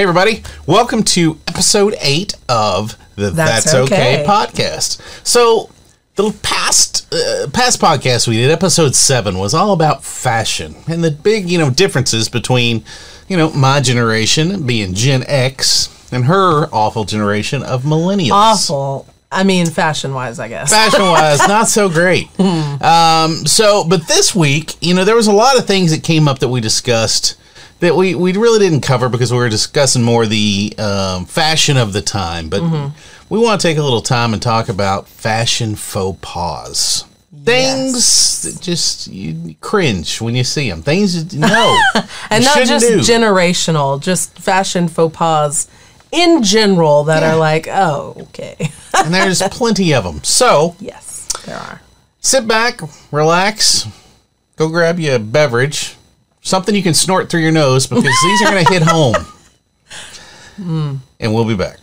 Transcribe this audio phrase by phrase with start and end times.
[0.00, 0.42] Hey, everybody.
[0.64, 4.22] Welcome to episode eight of the That's, That's okay.
[4.22, 4.24] Okay.
[4.26, 4.98] podcast.
[5.26, 5.68] So,
[6.14, 11.10] the past uh, past podcast we did, episode seven, was all about fashion and the
[11.10, 12.82] big, you know, differences between,
[13.28, 18.30] you know, my generation being Gen X and her awful generation of millennials.
[18.30, 19.06] Awful.
[19.30, 20.70] I mean, fashion wise, I guess.
[20.70, 22.30] fashion wise, not so great.
[22.38, 26.26] Um, so, but this week, you know, there was a lot of things that came
[26.26, 27.36] up that we discussed
[27.80, 31.92] that we, we really didn't cover because we were discussing more the um, fashion of
[31.92, 32.48] the time.
[32.48, 32.62] But
[33.28, 37.04] we want to take a little time and talk about fashion faux pas.
[37.44, 40.82] Things that just you cringe when you see them.
[40.82, 41.76] Things that no,
[42.30, 42.98] and not just do.
[42.98, 45.68] generational, just fashion faux pas
[46.12, 47.34] in general that Yeah.
[47.34, 48.56] are like, oh, okay.
[48.94, 50.22] and there's plenty of them.
[50.22, 51.80] So yes, there are.
[52.20, 53.86] sit back, relax,
[54.56, 55.96] go grab you a beverage,
[56.40, 59.14] something you can snort through your nose because these are going to hit home.
[60.56, 60.96] Hmm.
[61.18, 61.78] And we'll be back.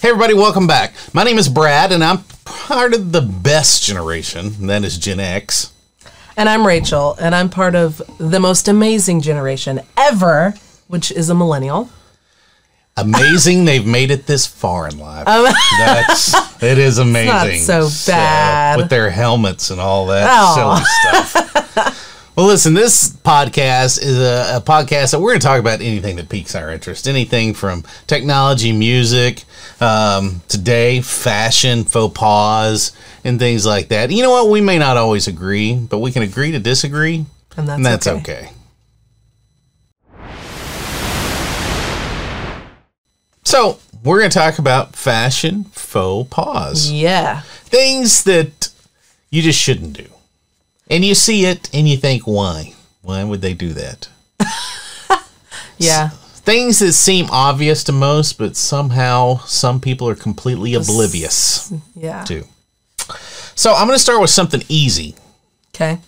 [0.00, 0.92] Hey, everybody, welcome back.
[1.14, 5.18] My name is Brad, and I'm part of the best generation, and that is Gen
[5.18, 5.72] X.
[6.36, 10.54] And I'm Rachel, and I'm part of the most amazing generation ever,
[10.88, 11.90] which is a millennial.
[12.96, 15.26] Amazing they've made it this far in life.
[15.26, 15.44] Um,
[15.78, 17.60] That's it is amazing.
[17.60, 18.76] so bad.
[18.78, 20.74] with their helmets and all that Aw.
[21.14, 22.32] silly stuff.
[22.36, 26.16] well, listen, this podcast is a, a podcast that we're going to talk about anything
[26.16, 27.08] that piques our interest.
[27.08, 29.44] Anything from technology, music,
[29.80, 32.92] um, today, fashion, faux pas,
[33.24, 34.10] and things like that.
[34.10, 34.48] You know what?
[34.50, 37.24] We may not always agree, but we can agree to disagree,
[37.56, 38.18] And that's, and that's okay.
[38.18, 38.50] okay.
[43.44, 46.90] So, we're going to talk about fashion faux pas.
[46.90, 47.40] Yeah.
[47.64, 48.68] Things that
[49.30, 50.06] you just shouldn't do.
[50.88, 52.74] And you see it and you think, why?
[53.02, 54.08] Why would they do that?
[55.78, 56.10] Yeah.
[56.42, 62.24] Things that seem obvious to most, but somehow some people are completely oblivious Yeah.
[62.24, 62.44] to.
[63.54, 65.14] So, I'm going to start with something easy
[65.74, 65.98] Okay.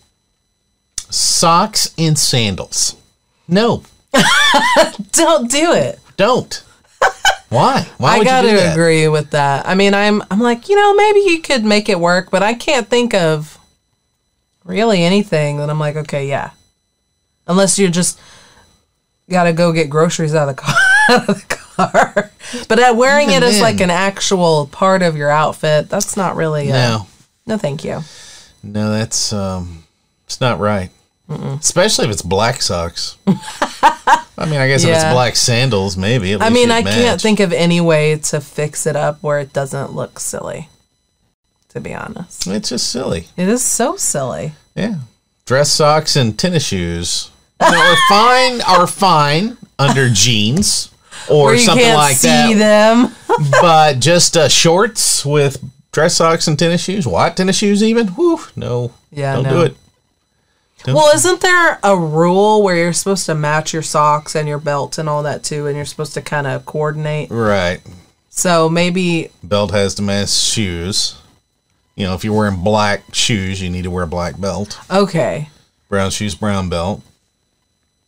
[1.10, 2.96] socks and sandals.
[3.48, 3.82] No,
[5.12, 5.98] Don't do it.
[6.16, 6.62] don't.
[7.48, 7.86] Why?
[7.98, 8.72] Why I gotta you do that?
[8.72, 9.66] agree with that.
[9.68, 12.54] I mean, I'm I'm like, you know, maybe you could make it work, but I
[12.54, 13.58] can't think of
[14.64, 16.50] really anything that I'm like, okay, yeah.
[17.46, 18.18] Unless you're just
[19.30, 20.74] gotta go get groceries out of the car.
[21.10, 22.30] out of the car.
[22.68, 23.62] But uh, wearing Even it as then.
[23.62, 26.70] like an actual part of your outfit, that's not really.
[26.70, 27.06] Uh, No.
[27.46, 28.00] no, thank you.
[28.62, 29.84] No, that's um,
[30.26, 30.90] it's not right.
[31.28, 33.16] Especially if it's black socks.
[33.26, 36.34] I mean, I guess if it's black sandals, maybe.
[36.34, 39.52] At I mean, I can't think of any way to fix it up where it
[39.54, 40.68] doesn't look silly.
[41.70, 43.28] To be honest, It's just silly.
[43.34, 44.52] it is so silly.
[44.74, 44.96] Yeah,
[45.46, 47.30] dress socks and tennis shoes
[47.70, 48.60] know, are fine.
[48.62, 50.90] Are fine under jeans
[51.28, 52.58] or something like see that.
[52.58, 53.14] them.
[53.62, 55.62] But just uh, shorts with
[55.92, 58.08] dress socks and tennis shoes, white tennis shoes, even.
[58.08, 58.92] Whew, no.
[59.10, 59.50] Yeah, don't no.
[59.50, 59.76] do it.
[60.84, 64.58] Don't Well, isn't there a rule where you're supposed to match your socks and your
[64.58, 67.30] belt and all that too, and you're supposed to kind of coordinate?
[67.30, 67.80] Right.
[68.30, 71.16] So maybe, Belt has to match shoes.
[71.94, 74.78] You know, if you're wearing black shoes, you need to wear a black belt.
[74.90, 75.48] okay.
[75.88, 77.02] Brown shoes, brown belt.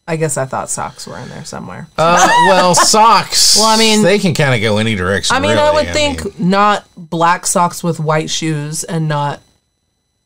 [0.07, 1.89] I guess I thought socks were in there somewhere.
[1.97, 3.57] Uh, well, socks.
[3.57, 5.35] Well, I mean- they can kind of go any direction.
[5.35, 5.63] I mean, really.
[5.63, 9.41] I would think mean, not black socks with white shoes and not,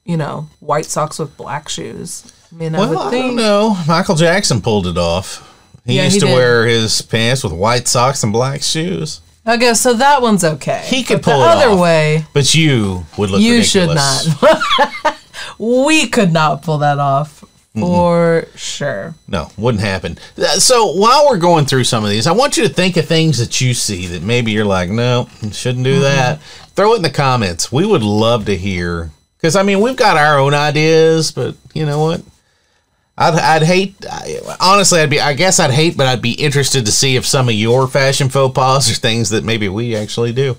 [0.05, 2.33] you know, white socks with black shoes.
[2.53, 3.27] I mean, I well, would I think.
[3.27, 3.77] don't know.
[3.87, 5.45] Michael Jackson pulled it off.
[5.85, 6.35] He Yeah, used he to did.
[6.35, 9.21] wear his pants with white socks and black shoes.
[9.47, 10.83] Okay, so that one's okay.
[10.87, 11.81] He could But pull the it other off.
[11.81, 12.27] way.
[12.35, 14.25] But you would look You ridiculous.
[14.27, 14.43] should
[15.05, 15.17] not.
[15.59, 17.45] we could not pull that off
[17.81, 19.15] for sure.
[19.27, 20.19] No, wouldn't happen.
[20.37, 23.07] Uh, So while we're going through some of these, I want you to think of
[23.07, 26.41] things that you see that maybe you're like, no, shouldn't do that.
[26.75, 27.73] Throw it in the comments.
[27.73, 31.87] We would love to hear because I mean we've got our own ideas, but you
[31.87, 32.23] know what?
[33.17, 35.01] I'd, I'd hate I, honestly.
[35.01, 35.21] I'd be.
[35.21, 38.29] I guess I'd hate, but I'd be interested to see if some of your fashion
[38.29, 40.57] faux pas are things that maybe we actually do.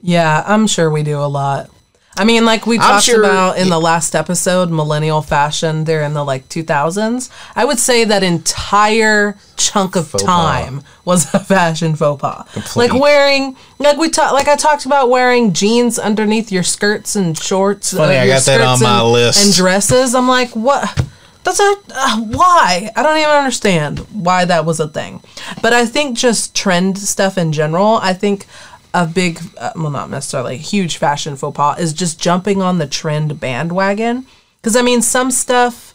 [0.00, 1.68] Yeah, I'm sure we do a lot.
[2.16, 6.12] I mean, like we talked sure- about in the last episode, millennial fashion, they're in
[6.12, 7.30] the like 2000s.
[7.54, 10.22] I would say that entire chunk of pas.
[10.22, 12.50] time was a fashion faux pas.
[12.52, 12.90] Complete.
[12.90, 17.38] Like wearing, like we talked, like I talked about wearing jeans underneath your skirts and
[17.38, 17.92] shorts.
[17.92, 19.46] Funny, I got that on my and, list.
[19.46, 20.14] And dresses.
[20.14, 21.06] I'm like, what?
[21.44, 22.90] That's a uh, why.
[22.94, 25.22] I don't even understand why that was a thing.
[25.62, 27.98] But I think just trend stuff in general.
[28.02, 28.46] I think
[28.92, 32.78] a big, uh, well, not necessarily a huge fashion faux pas is just jumping on
[32.78, 34.26] the trend bandwagon.
[34.56, 35.94] Because I mean, some stuff,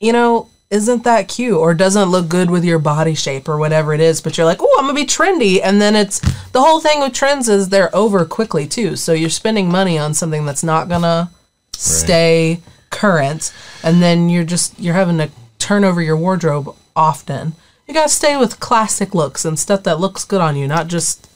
[0.00, 3.94] you know, isn't that cute or doesn't look good with your body shape or whatever
[3.94, 4.20] it is.
[4.20, 6.18] But you're like, oh, I'm gonna be trendy, and then it's
[6.50, 8.96] the whole thing with trends is they're over quickly too.
[8.96, 11.30] So you're spending money on something that's not gonna
[11.76, 12.60] stay
[12.90, 13.52] current
[13.82, 17.54] and then you're just you're having to turn over your wardrobe often
[17.86, 21.28] you gotta stay with classic looks and stuff that looks good on you not just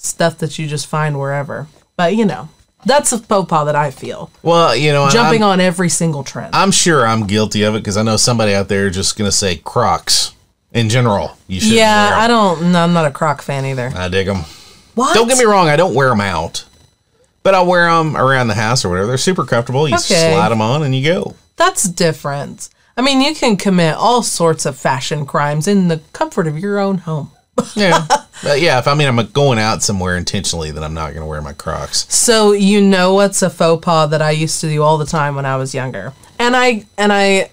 [0.00, 1.66] stuff that you just find wherever
[1.96, 2.48] but you know
[2.86, 6.22] that's a faux pas that i feel Well, you know, jumping I'm, on every single
[6.22, 9.32] trend I'm sure I'm guilty of it because I know somebody out there just gonna
[9.32, 10.32] say Crocs
[10.72, 11.36] in general.
[11.48, 11.72] You should.
[11.72, 14.44] yeah i don't no, i'm not a croc fan either I dig them.
[14.94, 16.64] what Don't get me wrong, I don't wear them out,
[17.42, 19.06] but I wear them around the house or whatever.
[19.08, 19.88] They're super comfortable.
[19.88, 20.32] You Okay.
[20.32, 21.34] slide them on and you go.
[21.56, 26.46] that's different i mean you can commit all sorts of fashion crimes in the comfort
[26.46, 27.30] of your own home
[27.74, 28.06] Yeah,
[28.42, 28.78] but yeah.
[28.78, 32.12] If I mean I'm going out somewhere intentionally, then I'm not gonna wear my Crocs.
[32.12, 35.36] So you know what's a faux pas that I used to do all the time
[35.36, 37.50] when I was younger, and I and I,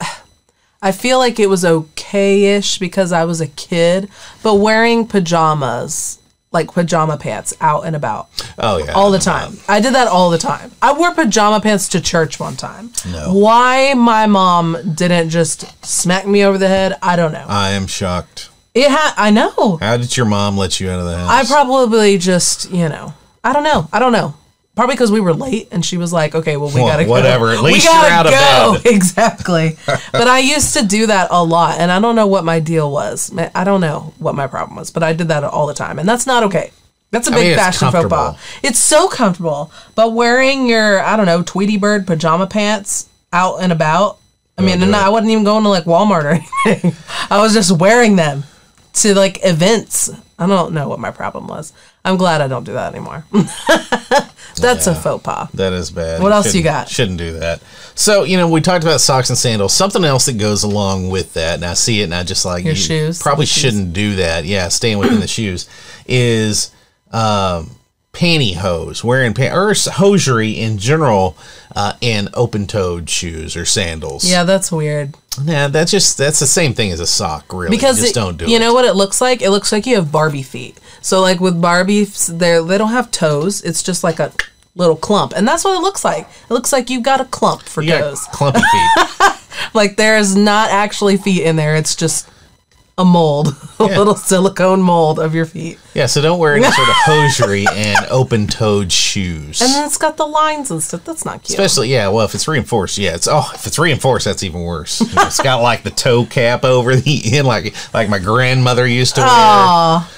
[0.82, 4.08] I feel like it was okay-ish because I was a kid,
[4.42, 6.20] but wearing pajamas,
[6.52, 8.28] like pajama pants, out and about
[8.58, 9.54] Oh yeah, all the time.
[9.66, 10.70] I did that all the time.
[10.80, 12.92] I wore pajama pants to church one time.
[13.10, 13.32] No.
[13.34, 17.46] Why my mom didn't just smack me over the head, I don't know.
[17.48, 18.50] I am shocked.
[18.74, 19.14] It had.
[19.16, 19.76] I know.
[19.80, 21.50] How did your mom let you out of the house?
[21.50, 23.88] I probably just, you know, I don't know.
[23.92, 24.34] I don't know.
[24.74, 27.10] Probably because we were late, and she was like, "Okay, well, we Well, gotta go.
[27.12, 27.50] whatever.
[27.52, 28.92] At We least you're gotta out of go." bed.
[28.96, 29.76] Exactly.
[30.10, 32.90] but I used to do that a lot, and I don't know what my deal
[32.90, 33.30] was.
[33.54, 36.08] I don't know what my problem was, but I did that all the time, and
[36.08, 36.72] that's not okay.
[37.12, 38.36] That's a big mean, fashion faux pas.
[38.64, 43.70] It's so comfortable, but wearing your, I don't know, Tweety Bird pajama pants out and
[43.70, 44.18] about.
[44.58, 44.96] I mean, and.
[44.96, 46.30] I wasn't even going to like Walmart or
[46.66, 46.96] anything.
[47.30, 48.42] I was just wearing them
[48.94, 50.10] to like events.
[50.38, 51.72] I don't know what my problem was.
[52.04, 53.24] I'm glad I don't do that anymore.
[54.56, 55.50] That's a faux pas.
[55.52, 56.22] That is bad.
[56.22, 56.88] What else you got?
[56.88, 57.60] Shouldn't do that.
[57.94, 59.72] So you know, we talked about socks and sandals.
[59.74, 62.64] Something else that goes along with that, and I see it, and I just like
[62.64, 63.22] Your you shoes?
[63.22, 63.62] Probably shoes.
[63.62, 64.44] shouldn't do that.
[64.44, 65.68] Yeah, staying within the shoes
[66.06, 66.70] is
[67.12, 67.70] um,
[68.14, 71.36] pantyhose, wearing pan- or hosiery in general,
[71.76, 74.24] uh, in open-toed shoes or sandals.
[74.28, 75.14] Yeah, that's weird.
[75.42, 77.70] yeah, that's just that's the same thing as a sock, really.
[77.76, 78.60] Because just it- don't do you it.
[78.60, 79.42] know what it looks like?
[79.42, 80.78] It looks like you have Barbie feet.
[81.02, 83.60] So like with Barbies, they they don't have toes.
[83.62, 84.32] It's just like a
[84.76, 86.26] little clump, and that's what it looks like.
[86.48, 88.24] It looks like you've got a clump for you toes.
[88.32, 89.30] clumpy feet.
[89.72, 91.74] Like there's not actually feet in there.
[91.76, 92.28] It's just
[92.96, 93.48] a mold,
[93.80, 93.98] a Yeah.
[93.98, 95.78] little silicone mold of your feet.
[95.94, 99.60] yeah, so don't wear any sort of hosiery and open-toed shoes.
[99.60, 101.04] And then it's got the lines and stuff.
[101.04, 101.58] That's not cute.
[101.58, 102.08] Especially, yeah.
[102.08, 103.14] Well, if it's reinforced, yeah.
[103.14, 105.00] It's oh, if it's reinforced, that's even worse.
[105.00, 108.86] You know, it's got like the toe cap over the end, like like my grandmother
[108.86, 109.30] used to wear.
[109.30, 110.10] Aw,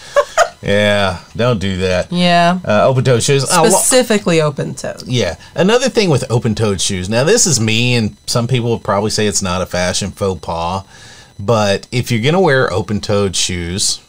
[0.62, 2.10] Yeah, don't do that.
[2.12, 2.58] yeah.
[2.66, 3.44] Uh, open toed shoes.
[3.48, 5.02] Well, Specifically open toed.
[5.06, 5.36] yeah.
[5.54, 7.08] Another thing with open toed shoes.
[7.08, 10.40] Now, this is me, and some people would probably say it's not a fashion faux
[10.40, 10.84] pas,
[11.38, 14.00] but if you're gonna wear open toed shoes.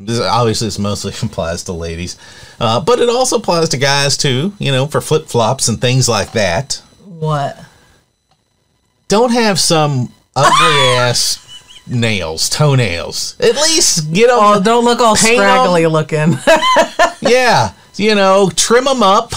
[0.00, 2.18] This obviously this mostly applies to ladies,
[2.58, 4.52] uh, but it also applies to guys too.
[4.58, 6.82] You know, for flip flops and things like that.
[7.04, 7.56] What?
[9.12, 11.38] don't have some ugly ass
[11.86, 13.36] nails, toenails.
[13.38, 14.38] At least get them.
[14.40, 15.36] Oh, don't look all Paint 'em.
[15.36, 16.38] scraggly looking.
[17.20, 19.32] yeah, you know, trim them up.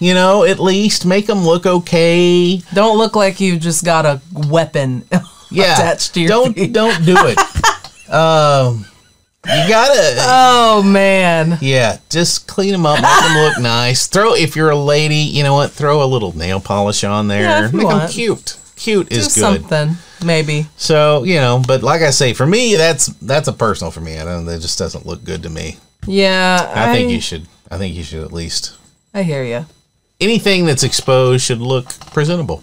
[0.00, 2.56] You know, at least make them look okay.
[2.74, 5.04] don't look like you just got a weapon
[5.52, 6.72] Yeah, attached to your don't feet.
[6.72, 7.38] don't do it.
[8.12, 8.84] um,
[9.46, 10.16] you gotta.
[10.20, 11.58] Oh man.
[11.60, 14.06] Yeah, just clean them up, make them look nice.
[14.06, 15.70] Throw if you're a lady, you know what?
[15.72, 17.42] Throw a little nail polish on there.
[17.42, 18.58] Yeah, make them cute.
[18.76, 19.40] Cute Do is good.
[19.40, 19.96] something.
[20.24, 20.66] Maybe.
[20.76, 24.18] So you know, but like I say, for me, that's that's a personal for me.
[24.18, 24.44] I don't.
[24.46, 25.78] That just doesn't look good to me.
[26.06, 26.72] Yeah.
[26.74, 27.46] I, think you should.
[27.70, 28.76] I think you should at least
[29.12, 29.66] I hear you.
[30.20, 32.62] anything that's exposed should look presentable.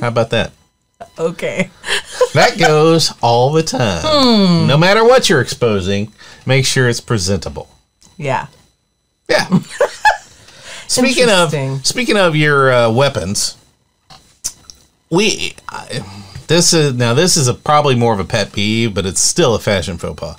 [0.00, 0.52] How about that?
[1.18, 1.70] Okay.
[2.32, 4.68] That goes all the time.
[4.68, 6.12] No matter what you're exposing,
[6.46, 7.68] make sure it's presentable.
[8.16, 8.46] Yeah.
[9.28, 9.48] Yeah.
[10.86, 11.52] speaking of
[11.84, 13.56] speaking of your uh, weapons,
[15.10, 16.04] we I,
[16.46, 19.56] this is now this is a probably more of a pet peeve, but it's still
[19.56, 20.36] a fashion faux pas.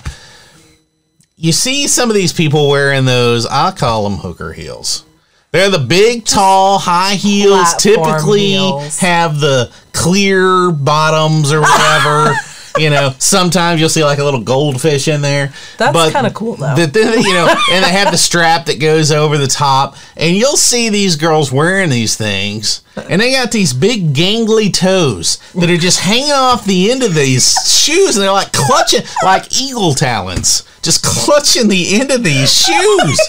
[1.36, 5.04] You see some of these people wearing those, I call them hooker heels.
[5.52, 7.74] They're the big, tall, high heels.
[7.74, 8.98] platform Typically heels.
[9.00, 12.34] have the clear bottoms or whatever.
[12.78, 15.52] you know, sometimes you'll see like a little goldfish in there.
[15.76, 16.74] That's kinda cool, though.
[16.74, 20.34] The, the- you know, and they have the strap that goes over the top, and
[20.34, 25.70] you'll see these girls wearing these things, and they got these big gangly toes that
[25.70, 29.94] are just hanging off the end of these shoes, and they're like clutching like eagle
[29.94, 33.20] talons, just clutching the end of these oh shoes.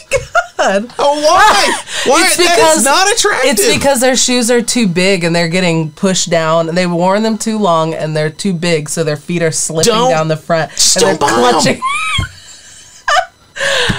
[0.66, 1.78] Oh, why?
[2.06, 2.24] Why?
[2.26, 3.50] It's because is not attractive.
[3.52, 7.24] It's because their shoes are too big and they're getting pushed down, and they've worn
[7.24, 10.38] them too long and they're too big, so their feet are slipping Don't- down the
[10.38, 11.40] front and they're don't buy 'em.
[11.52, 11.82] clutching.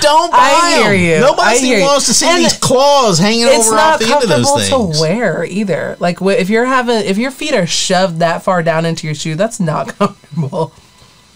[0.00, 1.00] Don't buy I hear 'em.
[1.00, 1.20] you.
[1.20, 1.84] Nobody I hear you.
[1.84, 4.46] wants to see And these claws hanging It's over not off the end of those
[4.50, 4.96] comfortable things.
[4.98, 5.96] to wear either.
[6.00, 9.34] Like if you're having, if your feet are shoved that far down into your shoe,
[9.34, 10.72] that's not comfortable.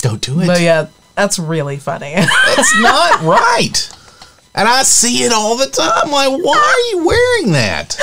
[0.00, 0.46] Don't do it.
[0.46, 2.14] But yeah, that's really funny.
[2.14, 3.90] That's not right.
[4.54, 6.10] And I see it all the time.
[6.10, 7.96] Like, why are you wearing that?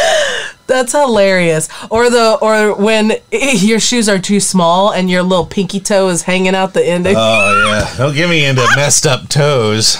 [0.67, 1.67] That's hilarious.
[1.89, 6.21] Or the or when your shoes are too small and your little pinky toe is
[6.23, 7.07] hanging out the end.
[7.07, 9.97] Of, Oh yeah, don't get me into messed up toes.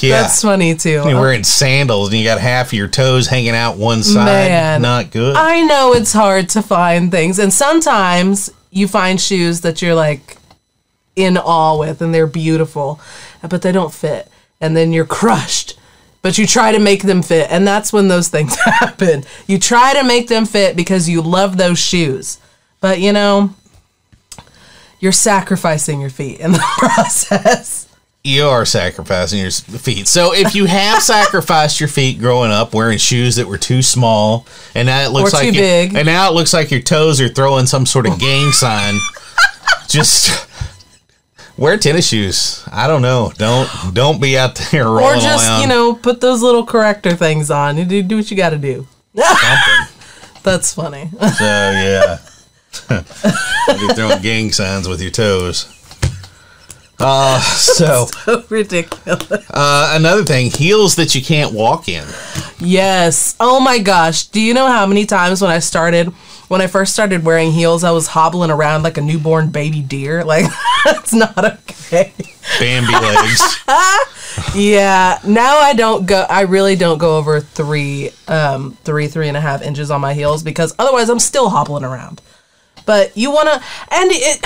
[0.00, 1.02] Yeah, That's funny too.
[1.06, 4.24] you're wearing sandals and you got half of your toes hanging out one side.
[4.24, 4.82] Man.
[4.82, 5.36] not good.
[5.36, 10.38] I know it's hard to find things, and sometimes you find shoes that you're like
[11.16, 12.98] in awe with, and they're beautiful,
[13.48, 14.28] but they don't fit,
[14.60, 15.78] and then you're crushed.
[16.22, 19.24] But you try to make them fit, and that's when those things happen.
[19.46, 22.38] You try to make them fit because you love those shoes,
[22.80, 23.54] but you know
[24.98, 27.86] you're sacrificing your feet in the process.
[28.26, 30.08] You are sacrificing your feet.
[30.08, 34.46] So if you have sacrificed your feet growing up wearing shoes that were too small,
[34.74, 35.94] and now it looks Or like too you- big.
[35.94, 38.94] and now it looks like your toes are throwing some sort of gang sign.
[39.88, 40.48] Just
[41.58, 42.64] wear tennis shoes.
[42.72, 43.30] I don't know.
[43.36, 45.60] Don't don't be out there rolling Or just, around.
[45.60, 47.76] you know, put those little corrector things on.
[47.76, 48.88] You do, do what you got to do.
[49.14, 49.94] something.
[50.42, 51.10] That's funny.
[51.12, 52.18] So yeah,
[52.90, 55.68] you're throwing gang signs with your toes.
[57.04, 58.06] Uh, so
[58.48, 59.30] Ridiculous.
[59.50, 62.06] uh, another thing, heels that you can't walk in.
[62.58, 63.36] Yes.
[63.38, 64.26] Oh my gosh.
[64.26, 66.08] Do you know how many times when I started,
[66.48, 70.24] when I first started wearing heels, I was hobbling around like a newborn baby deer?
[70.34, 70.46] Like,
[70.84, 72.12] that's not okay.
[72.58, 73.60] Bambi legs.
[74.54, 75.18] Yeah.
[75.24, 79.40] Now I don't go, I really don't go over three, um, three, three and a
[79.40, 82.20] half inches on my heels because otherwise I'm still hobbling around.
[82.84, 83.54] But you want to,
[83.94, 84.40] and it,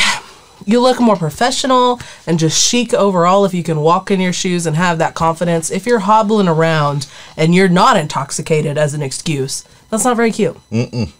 [0.65, 4.67] you look more professional and just chic overall if you can walk in your shoes
[4.67, 5.71] and have that confidence.
[5.71, 10.57] If you're hobbling around and you're not intoxicated as an excuse, that's not very cute.
[10.71, 11.13] Mm-mm.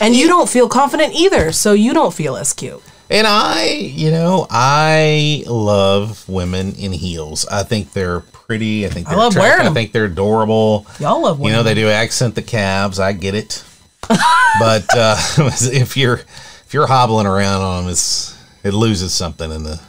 [0.00, 2.82] And you don't feel confident either, so you don't feel as cute.
[3.08, 7.46] And I, you know, I love women in heels.
[7.46, 8.86] I think they're pretty.
[8.86, 9.58] I think they're love attractive.
[9.58, 10.86] wearing I think they're adorable.
[10.98, 11.46] Y'all love them.
[11.46, 12.98] You know, they do accent the calves.
[12.98, 13.64] I get it.
[14.08, 18.35] but uh, if you're if you're hobbling around on them, it's
[18.66, 19.80] it loses something in the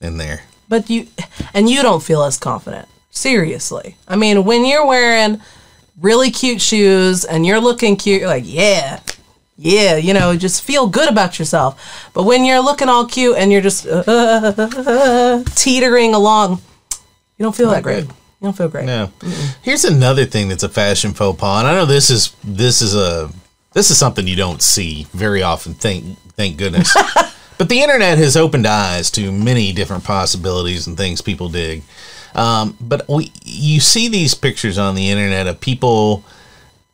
[0.00, 0.42] in there.
[0.68, 1.08] But you
[1.52, 2.88] and you don't feel as confident.
[3.10, 3.96] Seriously.
[4.06, 5.40] I mean, when you're wearing
[6.00, 9.00] really cute shoes and you're looking cute, you're like, yeah.
[9.62, 12.10] Yeah, you know, just feel good about yourself.
[12.14, 16.62] But when you're looking all cute and you're just uh, teetering along,
[17.36, 18.06] you don't feel that great.
[18.06, 18.14] good.
[18.40, 18.86] You don't feel great.
[18.86, 19.10] No.
[19.60, 22.96] Here's another thing that's a fashion faux pas, and I know this is this is
[22.96, 23.28] a
[23.74, 25.74] this is something you don't see very often.
[25.74, 26.96] Thank thank goodness.
[27.60, 31.82] but the internet has opened eyes to many different possibilities and things people dig.
[32.34, 36.24] Um, but we you see these pictures on the internet of people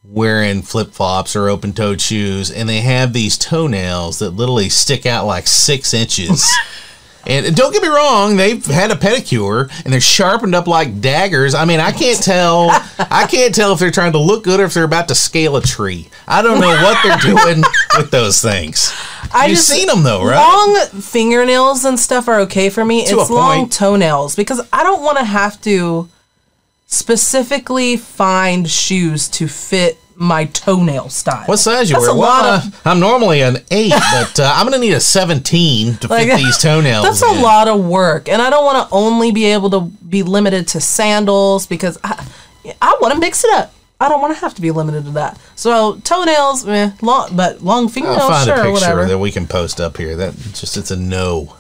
[0.03, 5.07] wearing flip flops or open toed shoes, and they have these toenails that literally stick
[5.07, 6.53] out like six inches.
[7.27, 11.55] And don't get me wrong, they've had a pedicure and they're sharpened up like daggers.
[11.55, 12.69] I mean, I can't tell.
[12.99, 15.57] I can't tell if they're trying to look good or if they're about to scale
[15.57, 16.09] a tree.
[16.29, 17.65] I don't know what they're doing
[17.97, 18.93] with those things.
[19.35, 20.37] I You've just- seen them though, right?
[20.37, 23.05] Long fingernails and stuff are okay for me.
[23.07, 23.73] To a it's long point.
[23.73, 26.09] toenails because I don't want to have to
[26.87, 31.45] specifically find shoes to fit my toenail style.
[31.47, 32.17] What size you That's wear?
[32.17, 35.01] a Well, lot uh, of- I'm normally an eight, but uh, I'm gonna need a
[35.01, 37.05] 17 to Like, fit these toenails.
[37.05, 40.23] That's a lot of work, and I don't want to only be able to be
[40.23, 42.27] limited to sandals because I,
[42.81, 43.73] I want to mix it up.
[44.01, 45.39] I don't want to have to be limited to that.
[45.55, 49.05] So toenails, eh, long, but long fingernails, I'll find sure, a picture whatever.
[49.07, 50.17] that we can post up here.
[50.17, 51.57] That just it's a no.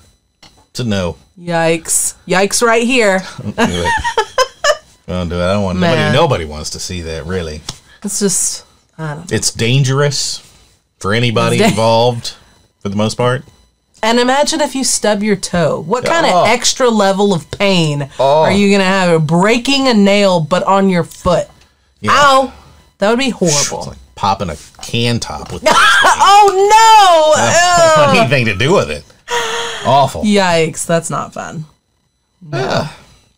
[0.70, 1.16] It's a no.
[1.38, 2.14] Yikes!
[2.28, 2.62] Yikes!
[2.62, 3.20] Right here.
[3.42, 3.92] Don't do it.
[5.06, 5.42] Don't do it.
[5.44, 6.12] I don't want Man.
[6.12, 6.16] nobody.
[6.16, 7.24] Nobody wants to see that.
[7.26, 7.60] Really.
[8.04, 8.64] It's just
[8.98, 9.30] I don't.
[9.30, 9.36] Know.
[9.36, 10.40] It's dangerous
[10.98, 12.34] for anybody da- involved,
[12.80, 13.44] for the most part.
[14.02, 15.80] And imagine if you stub your toe.
[15.80, 16.42] What kind Oh.
[16.42, 18.42] of extra level of pain Oh.
[18.42, 19.26] are you gonna have?
[19.26, 21.48] Breaking a nail, but on your foot.
[22.00, 22.10] Yeah.
[22.12, 22.52] Ow!
[22.98, 23.88] That would be It's horrible.
[23.90, 27.34] like popping a can top with oh
[28.06, 28.12] no!
[28.14, 28.20] Ew.
[28.20, 29.04] anything to do with it.
[29.84, 30.22] Awful.
[30.22, 31.64] Yikes, that's not fun.
[32.52, 32.88] Yeah.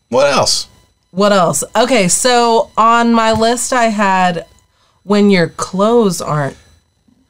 [0.09, 0.69] What else?
[1.11, 1.65] What else?
[1.75, 4.47] Okay, so on my list I had
[5.05, 6.57] when your clothes aren't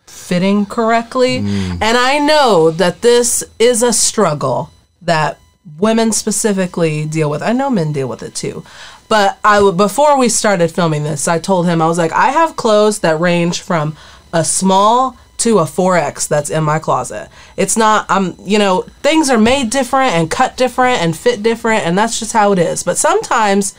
[0.06, 1.40] fitting correctly.
[1.40, 1.78] Mm.
[1.80, 4.70] And I know that this is a struggle
[5.02, 5.38] that
[5.78, 7.42] women specifically deal with.
[7.42, 8.64] I know men deal with it too.
[9.08, 12.28] But I w- before we started filming this, I told him I was like, I
[12.28, 13.97] have clothes that range from
[14.32, 17.28] a small to a 4X that's in my closet.
[17.57, 21.87] It's not I'm you know, things are made different and cut different and fit different
[21.87, 22.83] and that's just how it is.
[22.83, 23.75] But sometimes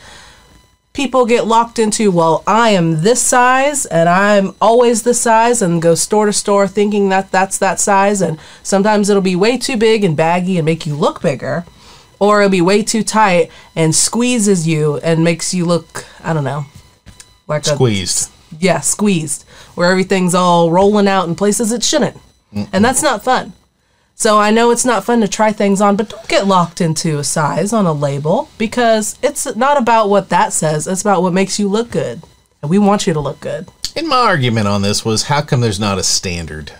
[0.92, 5.80] people get locked into, well, I am this size and I'm always this size and
[5.80, 8.20] go store to store thinking that that's that size.
[8.20, 11.64] And sometimes it'll be way too big and baggy and make you look bigger,
[12.18, 16.44] or it'll be way too tight and squeezes you and makes you look, I don't
[16.44, 16.66] know,
[17.46, 18.30] like a Squeezed.
[18.58, 22.16] yeah, squeezed, where everything's all rolling out in places it shouldn't.
[22.72, 23.52] And that's not fun.
[24.14, 27.18] So I know it's not fun to try things on, but don't get locked into
[27.18, 31.32] a size on a label because it's not about what that says, it's about what
[31.32, 32.22] makes you look good.
[32.60, 33.70] And we want you to look good.
[33.96, 36.72] And my argument on this was how come there's not a standard?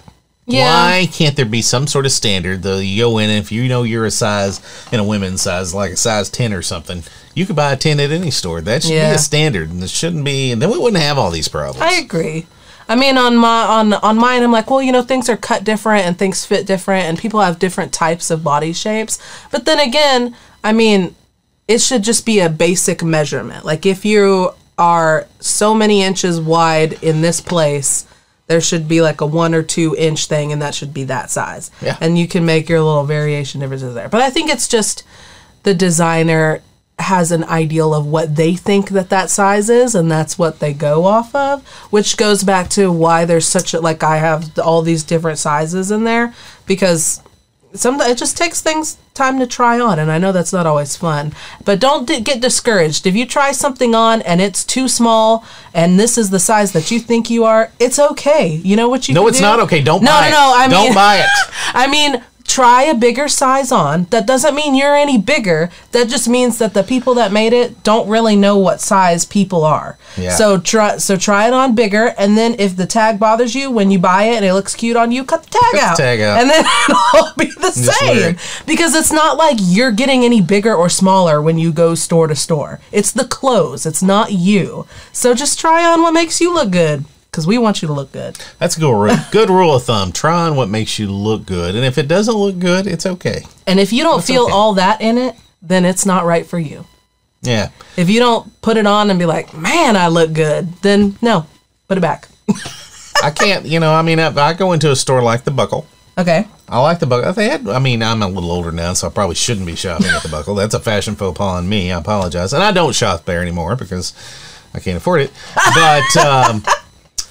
[0.47, 0.64] Yeah.
[0.90, 2.62] Why can't there be some sort of standard?
[2.62, 4.61] Though you go in and if you know you're a size
[4.92, 7.04] in a women's size, like a size ten or something,
[7.35, 8.61] you could buy a ten at any store.
[8.61, 9.11] That should Yeah.
[9.11, 10.50] be a standard, and it shouldn't be.
[10.50, 11.80] And then we wouldn't have all these problems.
[11.80, 12.47] I agree.
[12.90, 15.62] I mean, on my on on mine, I'm like, well, you know, things are cut
[15.62, 19.20] different and things fit different, and people have different types of body shapes.
[19.52, 21.14] But then again, I mean,
[21.68, 23.64] it should just be a basic measurement.
[23.64, 28.09] Like if you are so many inches wide in this place,
[28.49, 31.30] there should be like a one or two inch thing, and that should be that
[31.30, 31.70] size.
[31.80, 31.97] Yeah.
[32.00, 34.09] And you can make your little variation differences there.
[34.09, 35.04] But I think it's just
[35.62, 36.61] the designer
[37.00, 40.73] has an ideal of what they think that that size is and that's what they
[40.73, 44.83] go off of which goes back to why there's such a like i have all
[44.83, 46.35] these different sizes in there
[46.66, 47.23] because
[47.73, 50.97] sometimes it just takes things time to try on and i know that's not always
[50.97, 51.33] fun
[51.64, 55.99] but don't di- get discouraged if you try something on and it's too small and
[56.00, 59.14] this is the size that you think you are it's okay you know what you
[59.14, 59.42] no, it's do?
[59.42, 59.83] not okay.
[59.83, 60.30] Don't no buy no it.
[60.30, 61.26] no i don't buy it.
[61.75, 64.04] I mean, try a bigger size on.
[64.11, 65.71] That doesn't mean you're any bigger.
[65.92, 69.64] That just means that the people that made it don't really know what size people
[69.64, 69.96] are.
[70.16, 70.31] Yeah.
[70.35, 73.90] So try so try it on bigger, and then if the tag bothers you when
[73.90, 76.20] you buy it and it looks cute on you, cut the tag, the out, tag
[76.20, 76.40] out.
[76.40, 76.64] and then
[77.14, 78.35] it'll be the Just same.
[78.35, 78.62] it.
[78.66, 82.35] Because it's not like you're getting any bigger or smaller when you go store to
[82.35, 82.81] store.
[82.90, 83.87] It's the clothes.
[83.87, 84.87] It's not you.
[85.12, 87.05] So just try on what makes you look good.
[87.31, 88.37] Because we want you to look good.
[88.59, 89.16] That's a good rule.
[89.31, 90.11] Good rule of thumb.
[90.11, 93.43] Try on what makes you look good, and if it doesn't look good, it's okay.
[93.66, 94.53] And if you don't feel okay.
[94.53, 96.87] all that in it, then it's not right for you.
[97.43, 97.71] Yeah.
[97.97, 101.47] If you don't put it on and be like, man, I look good, then no,
[101.88, 102.29] put it back.
[103.23, 103.64] I can't.
[103.64, 105.87] You know, I mean, if I go into a store like the Buckle.
[106.19, 106.47] Okay.
[106.69, 107.33] I like the buckle.
[107.33, 107.66] They had.
[107.69, 110.29] I mean, I'm a little older now, so I probably shouldn't be shopping at the
[110.29, 110.55] buckle.
[110.55, 111.90] That's a fashion faux pas on me.
[111.90, 114.12] I apologize, and I don't shop there anymore because
[114.75, 115.33] I can't afford it.
[115.75, 116.62] But um,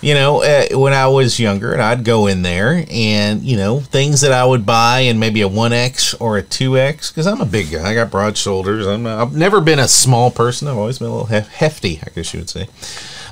[0.02, 3.80] you know, uh, when I was younger, and I'd go in there, and you know,
[3.80, 7.28] things that I would buy in maybe a one X or a two X because
[7.28, 7.90] I'm a big guy.
[7.90, 8.88] I got broad shoulders.
[8.88, 9.06] I'm.
[9.06, 10.68] A, I've never been a small person.
[10.68, 12.00] I've always been a little hef- hefty.
[12.06, 12.68] I guess you would say.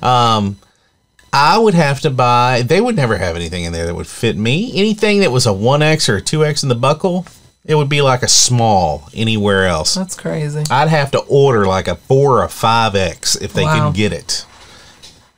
[0.02, 0.58] Um,
[1.34, 2.64] I would have to buy.
[2.64, 4.72] They would never have anything in there that would fit me.
[4.76, 7.26] Anything that was a one X or a two X in the buckle,
[7.66, 9.94] it would be like a small anywhere else.
[9.94, 10.64] That's crazy.
[10.72, 13.88] I'd have to order like a four or five X if they Wow.
[13.88, 14.46] could get it.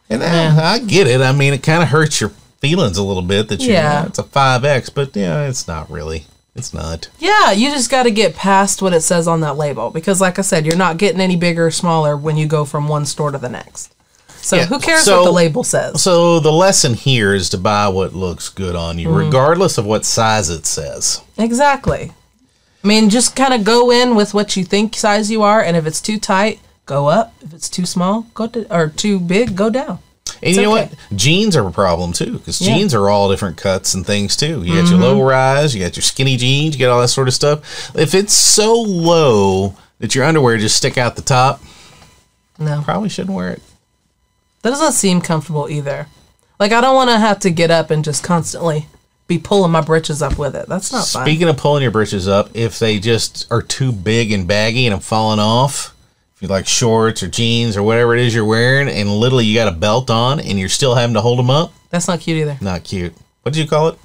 [0.10, 1.22] And I, I get it.
[1.22, 4.02] I mean, it kind of hurts your feelings a little bit that you Yeah.
[4.02, 6.26] know, it's a five X, but yeah, it's not really.
[6.56, 7.10] It's not.
[7.20, 10.40] Yeah, you just got to get past what it says on that label because, like
[10.40, 13.32] I said, you're not getting any bigger or smaller when you go from one store
[13.32, 13.94] to the next.
[14.42, 16.02] So Yeah, who cares so- what the label says?
[16.02, 19.18] So the lesson here is to buy what looks good on you, Mm-hmm.
[19.18, 21.22] regardless of what size it says.
[21.38, 22.12] Exactly.
[22.84, 25.78] I mean, just kind of go in with what you think size you are, and
[25.78, 27.34] if it's too tight, go up.
[27.42, 30.00] If it's too small, go to or too big, go down.
[30.42, 30.90] And you know okay.
[30.90, 31.18] what?
[31.18, 32.70] Jeans are a problem too, because Yeah.
[32.72, 32.78] Mm-hmm.
[32.80, 34.64] jeans are all different cuts and things too.
[34.64, 37.28] You got your low rise, you got your skinny jeans, you got all that sort
[37.28, 37.96] of stuff.
[37.96, 41.62] If it's so low that your underwear just stick out the top,
[42.58, 43.62] No, probably shouldn't wear it.
[44.64, 46.08] that doesn't seem comfortable either.
[46.60, 48.88] Like I don't want to have to get up and just constantly
[49.28, 50.68] be pulling my britches up with it.
[50.68, 51.24] That's not fun.
[51.26, 54.94] Speaking of pulling your britches up, if they just are too big and baggy and
[54.94, 55.94] I'm falling off,
[56.40, 59.54] if you like shorts or jeans or whatever it is you're wearing, and literally you
[59.54, 62.38] got a belt on and you're still having to hold them up, That's not cute
[62.38, 62.58] either.
[62.62, 63.14] not cute.
[63.42, 64.00] What did you call it?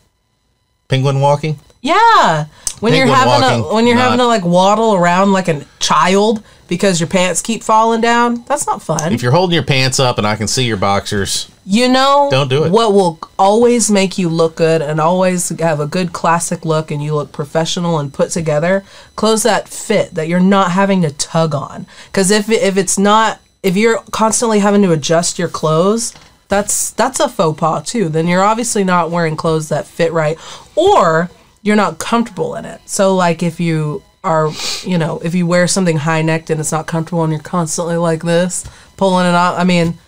[0.89, 1.61] Penguin walking?
[1.81, 2.47] Yeah.
[2.85, 6.43] When you're having walking, to when you're having to like waddle around like a child
[6.69, 8.45] because your pants keep falling down.
[8.45, 9.13] That's not fun.
[9.13, 12.49] If you're holding your pants up and I can see your boxers, You know, Don't
[12.49, 12.73] do it.
[12.73, 17.03] What will always make you look good and always have a good classic look and
[17.03, 18.85] you look professional and put together?
[19.17, 21.87] Clothes that fit that you're not having to tug on.
[22.07, 26.15] Because if if it's not, if you're constantly having to adjust your clothes,
[26.49, 28.09] that's that's a faux pas too.
[28.11, 30.39] Then you're obviously not wearing clothes that fit right,
[30.77, 31.31] or
[31.65, 32.81] you're not comfortable in it.
[32.85, 34.51] So like if you are,
[34.85, 37.97] you know, if you wear something high necked and it's not comfortable and you're constantly
[37.97, 38.65] like this,
[38.97, 39.59] pulling it out.
[39.59, 39.99] I mean,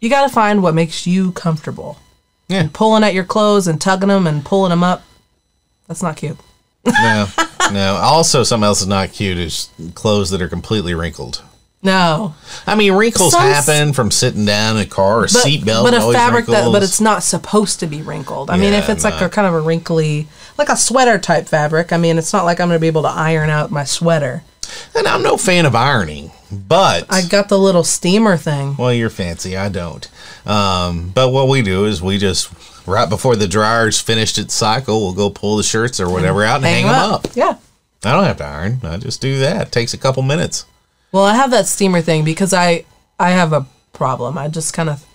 [0.00, 1.98] you got to find what makes you comfortable.
[2.48, 5.02] yeah, Pulling at your clothes and tugging them and pulling them up.
[5.86, 6.36] That's not cute.
[6.86, 7.26] no,
[7.72, 7.94] no.
[8.02, 11.42] Also, something else is not cute is clothes that are completely wrinkled.
[11.84, 12.34] No,
[12.66, 15.84] I mean, wrinkles Some- happen from sitting down in a car or but seatbelt.
[15.84, 18.48] but a fabric that but it's not supposed to be wrinkled.
[18.48, 21.46] I mean, if Yeah, it's like a kind of a wrinkly, like a sweater type
[21.46, 21.92] fabric.
[21.92, 24.42] I mean, it's not like I'm gonna be able to iron out my sweater.
[24.94, 28.76] And I'm no fan of ironing, but I got the little steamer thing.
[28.78, 29.54] well, you're fancy.
[29.54, 30.08] I don't.
[30.46, 32.48] Um, but what we do is we just
[32.86, 36.56] right before the dryer's finished its cycle, we'll go pull the shirts or whatever out
[36.56, 37.26] and hang them up.
[37.34, 37.56] Yeah.
[38.04, 38.80] I don't have to iron.
[38.84, 39.66] I just do that.
[39.68, 40.64] It takes a couple minutes.
[41.14, 42.84] Well, I have that steamer thing because I
[43.20, 44.36] I have a problem.
[44.36, 45.06] I just kind of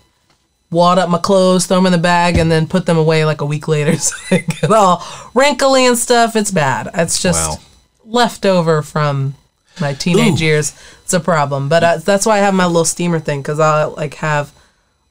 [0.72, 3.42] wad up my clothes, throw them in the bag, and then put them away like
[3.42, 3.98] a week later.
[3.98, 6.38] So they get all wrinkly and stuff.
[6.38, 6.90] It's bad.
[6.94, 7.58] It's just Wow.
[8.06, 9.36] leftover from
[9.82, 10.46] my teenage Ooh.
[10.46, 10.72] years.
[11.04, 11.68] It's a problem.
[11.68, 14.54] But uh, that's why I have my little steamer thing because I like have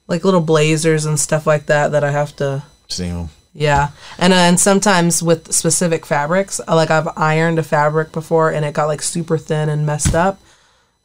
[0.06, 2.62] like little blazers and stuff like that that I have to.
[2.88, 3.12] See,
[3.52, 8.50] Yeah, and uh, and sometimes with specific fabrics, uh, like I've ironed a fabric before
[8.50, 10.40] and it got like super thin and messed up.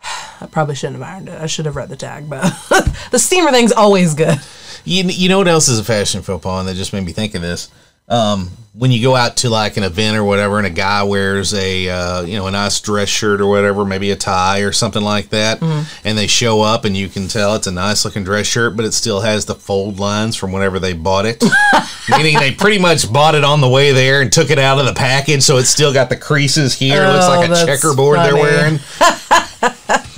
[0.41, 1.39] I probably shouldn't have ironed it.
[1.41, 2.41] I should have read the tag, but
[3.11, 4.37] the steamer thing's always good.
[4.85, 7.13] You, you know what else is a fashion faux pas, and that just made me
[7.13, 7.69] think of this.
[8.09, 11.53] Um, when you go out to like an event or whatever, and a guy wears
[11.53, 15.01] a uh, you know a nice dress shirt or whatever, maybe a tie or something
[15.01, 18.45] like that, and they show up and you can tell it's a nice looking dress
[18.45, 21.41] shirt, but it still has the fold lines from whenever they bought it,
[22.09, 24.85] meaning they pretty much bought it on the way there and took it out of
[24.85, 27.05] the package, so it's still got the creases here.
[27.05, 28.79] it looks Oh, like a that's checkerboard they're wearing.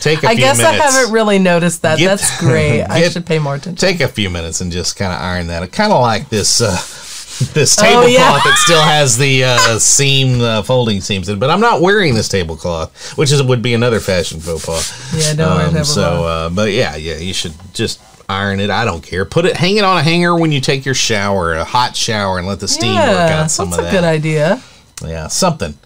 [0.06, 0.80] Take a I few guess minutes.
[0.82, 1.98] I haven't really noticed that.
[1.98, 2.84] Get- That's great.
[2.90, 3.76] I should pay more attention.
[3.76, 5.72] take a few minutes and just kind of iron that.
[5.72, 6.70] Kind of like this uh,
[7.56, 8.40] this Oh, tablecloth yeah.
[8.44, 11.40] that still has the uh, seam uh, folding seams in.
[11.40, 14.94] But I'm not wearing this tablecloth, which is would be another fashion faux pas.
[15.16, 15.88] Yeah, don't wear Um, tablecloth.
[15.88, 18.70] so, uh, but yeah, yeah, you should just iron it.
[18.70, 19.26] I don't care.
[19.26, 22.38] Put it, hang it on a hanger when you take your shower, a hot shower,
[22.38, 23.92] and let the steam work yeah, out some that's of a that.
[23.92, 24.62] good idea.
[25.04, 25.78] Yeah, something.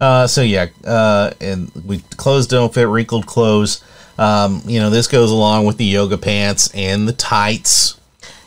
[0.00, 3.82] Uh, so yeah, uh, and we clothes don't fit wrinkled clothes.
[4.18, 7.98] Um, you know, this goes along with the yoga pants and the tights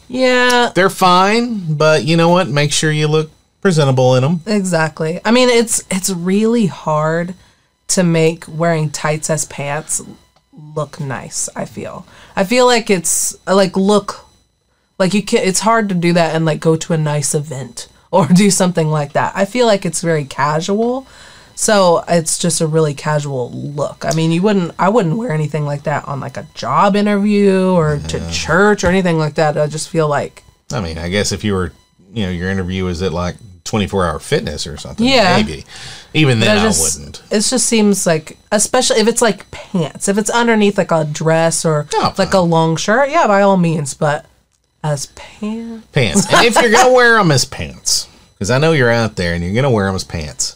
[0.10, 2.50] Yeah, they're fine, but you know what?
[2.50, 4.42] Make sure you look presentable in them.
[4.46, 5.22] Exactly.
[5.24, 7.36] I mean, it's it's really hard
[7.90, 10.02] to make wearing tights as pants
[10.54, 11.50] look nice.
[11.56, 12.06] I feel.
[12.36, 14.26] I feel like it's like look
[15.00, 15.46] like you can.
[15.48, 18.88] It's hard to do that and like go to a nice event or do something
[18.88, 19.34] like that.
[19.36, 21.08] I feel like it's very casual.
[21.56, 24.04] So it's just a really casual look.
[24.06, 24.74] I mean, you wouldn't.
[24.80, 28.88] I wouldn't wear anything like that on like a job interview or to church or
[28.88, 29.58] anything like that.
[29.58, 31.74] I just feel like I mean, I guess if you were,
[32.14, 33.36] you know, your interview is at like
[33.66, 35.36] 24 hour fitness or something, Yeah.
[35.38, 35.66] maybe.
[36.14, 37.22] Even then, I I, wouldn't.
[37.32, 41.64] It just seems like, especially if it's like pants, if it's underneath like a dress
[41.64, 43.94] or Oh, like a long shirt, yeah, by all means.
[43.94, 44.26] But
[44.84, 46.34] as pants, Pants.
[46.34, 49.34] and if you're going to wear them as pants, because I know you're out there
[49.36, 50.56] and you're going to wear them as pants,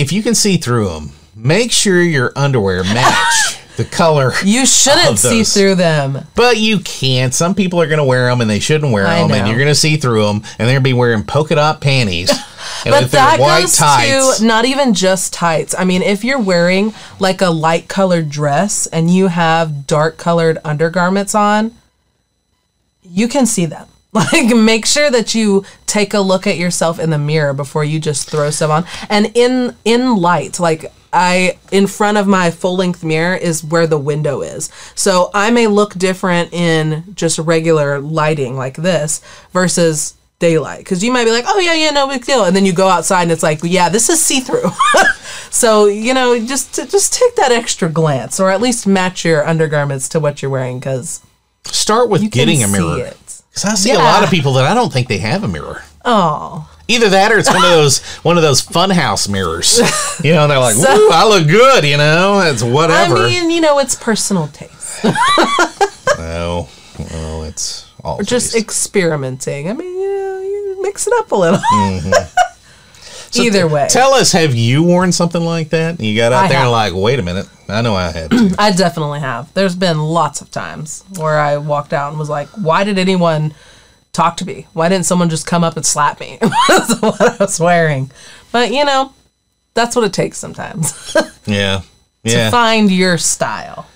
[0.00, 4.32] if you can see through them, make sure your underwear match the color.
[4.44, 6.26] you shouldn't see through them.
[6.34, 7.34] But you can't.
[7.34, 9.56] Some people are going to wear them and they shouldn't wear I them, and you're
[9.58, 12.30] going to see through them, and they're going to be wearing polka dot panties.
[12.84, 14.38] And But that goes tights.
[14.38, 15.74] to not even just tights.
[15.78, 20.58] I mean, if you're wearing like a light colored dress and you have dark colored
[20.64, 21.74] undergarments on,
[23.02, 23.86] you can see them.
[24.32, 28.00] Like, make sure that you take a look at yourself in the mirror before you
[28.00, 28.84] just throw stuff on.
[29.08, 33.86] And in in light, like I in front of my full length mirror is where
[33.86, 34.68] the window is.
[34.96, 41.12] So I may look different in just regular lighting like this versus daylight because you
[41.12, 43.30] might be like oh yeah yeah no big deal and then you go outside and
[43.30, 44.70] it's like yeah this is see-through
[45.50, 50.08] so you know just just take that extra glance or at least match your undergarments
[50.08, 51.20] to what you're wearing because
[51.64, 52.98] Start with you getting a mirror.
[52.98, 53.16] it
[53.50, 55.82] Because I see a lot of people that I don't think they have a mirror.
[56.04, 59.78] oh Either that or it's one of those one of those funhouse mirrors.
[60.24, 62.40] You know, and they're like, So- "Ooh, I look good," you know?
[62.40, 63.16] It's whatever.
[63.16, 65.04] i mean you know it's personal taste
[66.18, 66.68] no.
[67.12, 68.62] No, it's all just taste.
[68.62, 72.10] experimenting i mean you know you mix it up a little mm-hmm.
[73.36, 73.86] Either way.
[73.90, 76.00] Tell us, have you worn something like that?
[76.00, 78.32] You got out I there and like, wait a minute, I know I had.
[78.58, 79.52] I definitely have.
[79.54, 83.54] There's been lots of times where I walked out and was like, why did anyone
[84.12, 84.66] talk to me?
[84.72, 86.38] Why didn't someone just come up and slap me?
[86.68, 88.10] That's what I was wearing.
[88.52, 89.12] But, you know,
[89.74, 91.16] that's what it takes sometimes
[91.46, 91.82] yeah,
[92.24, 92.46] Yeah.
[92.46, 93.86] to find your style.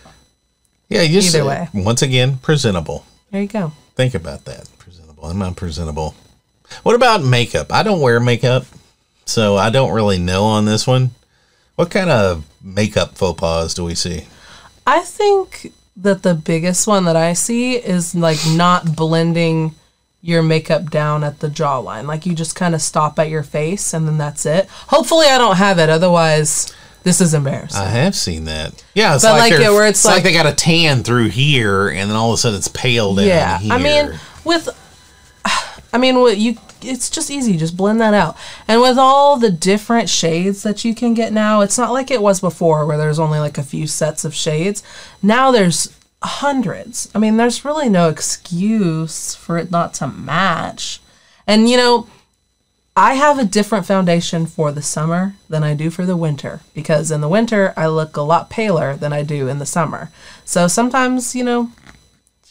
[0.88, 1.02] yeah.
[1.02, 1.68] You just, either way.
[1.74, 3.04] once again, presentable.
[3.32, 3.72] There you go.
[3.96, 4.68] Think about that.
[4.78, 5.24] Presentable.
[5.24, 6.14] I'm not presentable.
[6.84, 7.72] What about makeup?
[7.72, 8.64] I don't wear makeup,
[9.26, 11.10] so I don't really know on this one.
[11.76, 14.26] What kind of makeup faux pas do we see?
[14.86, 19.74] I think that the biggest one that I see is like not blending
[20.22, 22.06] your makeup down at the jawline.
[22.06, 24.68] Like you just kind of stop at your face and then that's it.
[24.68, 25.90] Hopefully I don't have it.
[25.90, 27.80] Otherwise, this is embarrassing.
[27.80, 28.82] I have seen that.
[28.94, 31.28] Yeah, it's But like, like it where it's like, like- they got a tan through
[31.28, 33.58] here, and then all of a sudden it's pale down yeah.
[33.58, 33.72] here.
[33.72, 34.68] I mean, with
[35.92, 38.36] I mean, what you it's just easy, just blend that out.
[38.66, 42.22] And with all the different shades that you can get now, it's not like it
[42.22, 44.82] was before where there's only like a few sets of shades.
[45.22, 47.10] Now there's hundreds.
[47.14, 51.00] I mean, there's really no excuse for it not to match.
[51.46, 52.08] And you know,
[52.96, 57.10] I have a different foundation for the summer than I do for the winter because
[57.10, 60.10] in the winter I look a lot paler than I do in the summer.
[60.44, 61.72] So sometimes, you know,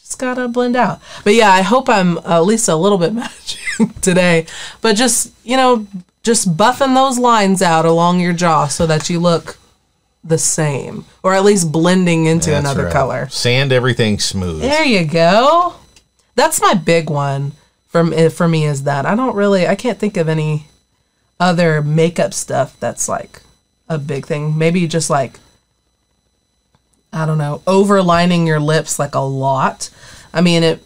[0.04, 1.00] just gotta blend out.
[1.24, 4.46] But yeah, I hope I'm at least a little bit matching today.
[4.82, 5.86] But just, you know,
[6.22, 9.58] just buffing those lines out along your jaw so that you look
[10.22, 12.92] the same or at least blending into That's another right.
[12.92, 13.28] color.
[13.28, 14.62] Sand everything smooth.
[14.62, 15.74] There you go.
[16.34, 17.52] That's my big one
[17.88, 20.66] from eh, for me is that I don't really I can't think of any
[21.38, 23.42] other makeup stuff that's like
[23.88, 24.56] a big thing.
[24.56, 25.40] Maybe just like
[27.14, 29.90] I don't know, overlining your lips like a lot.
[30.32, 30.84] I mean it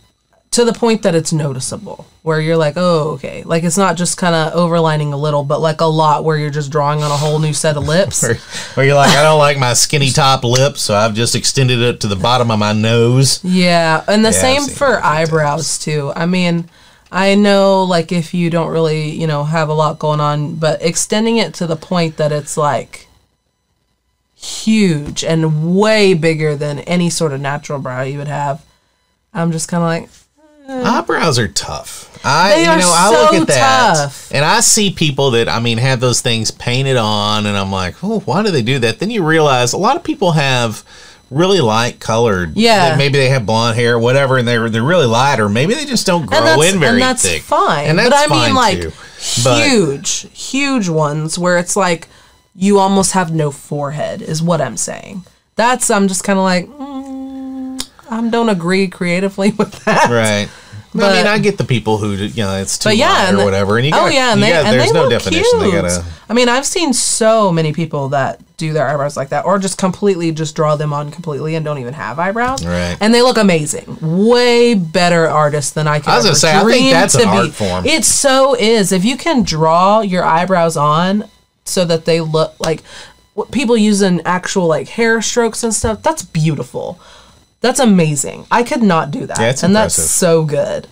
[0.51, 4.17] to the point that it's noticeable where you're like, "Oh, okay." Like it's not just
[4.17, 7.17] kind of overlining a little, but like a lot where you're just drawing on a
[7.17, 8.23] whole new set of lips.
[8.23, 8.35] Where,
[8.75, 12.01] where you're like, I don't like my skinny top lip, so I've just extended it
[12.01, 13.43] to the bottom of my nose.
[13.45, 16.12] Yeah, and the I've same for that a few eyebrows too.
[16.14, 16.69] I mean,
[17.11, 20.83] I know like if you don't really, you know, have a lot going on, but
[20.83, 23.08] extending it to the point that it's like
[24.40, 28.64] huge and way bigger than any sort of natural brow you would have.
[29.35, 30.11] I'm just kind of like,
[30.68, 32.05] uh, Eyebrows are tough.
[32.24, 34.31] I They you are know I look so at that tough.
[34.35, 38.03] and I see people that I mean have those things painted on, and I'm like,
[38.03, 38.98] oh, why do they do that?
[38.98, 40.85] Then you realize a lot of people have
[41.31, 42.57] really light colored.
[42.57, 42.96] Yeah.
[42.96, 45.85] Maybe they have blonde hair, or whatever, and they're they're really light, or maybe they
[45.85, 47.42] just don't grow in very and that's thick.
[47.42, 47.87] fine.
[47.87, 48.92] And that's but I mean, like too.
[49.44, 52.09] But- huge, huge ones where it's like
[52.61, 55.23] you almost have no forehead, is what I'm saying.
[55.55, 60.11] That's I'm just kind of like, mm, I don't agree creatively with that.
[60.11, 60.49] Right.
[60.94, 63.77] I mean, I get the people who you know it's too But yeah, or whatever,
[63.77, 65.44] and you got oh yeah, and they got- and there's they no definition.
[65.61, 65.61] Cute.
[65.62, 69.44] They gotta I mean, I've seen so many people that do their eyebrows like that,
[69.44, 72.97] or just completely just draw them on completely and don't even have eyebrows, Right.
[73.01, 73.99] And they look amazing.
[74.01, 76.09] Way better artists than I could.
[76.09, 77.27] I was gonna say, I think that's an be.
[77.29, 77.87] art form.
[77.87, 78.90] It so is.
[78.90, 81.29] If you can draw your eyebrows on
[81.68, 82.83] so that they look like
[83.35, 86.98] what people use in actual like hair strokes and stuff, that's beautiful.
[87.61, 88.46] That's amazing.
[88.50, 89.38] I could not do that.
[89.38, 90.04] Yeah, and that's impressive.
[90.04, 90.88] so good.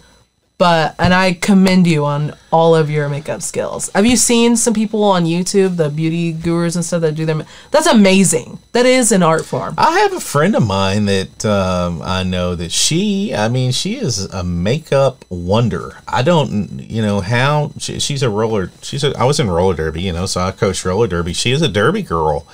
[0.59, 3.91] But and I commend you on all of your makeup skills.
[3.95, 7.43] Have you seen some people on YouTube, the beauty gurus and stuff that do their?
[7.71, 8.59] That's amazing.
[8.73, 9.75] That is an art form.
[9.77, 13.97] I have a friend of mine that um, I know that she, I mean, she
[13.97, 15.99] is a makeup wonder.
[16.09, 18.71] I don't, you know, how she, she's a roller.
[18.81, 19.13] She's a.
[19.19, 21.35] I was in roller derby, you know, so I coached roller derby.
[21.35, 22.47] She is a derby girl,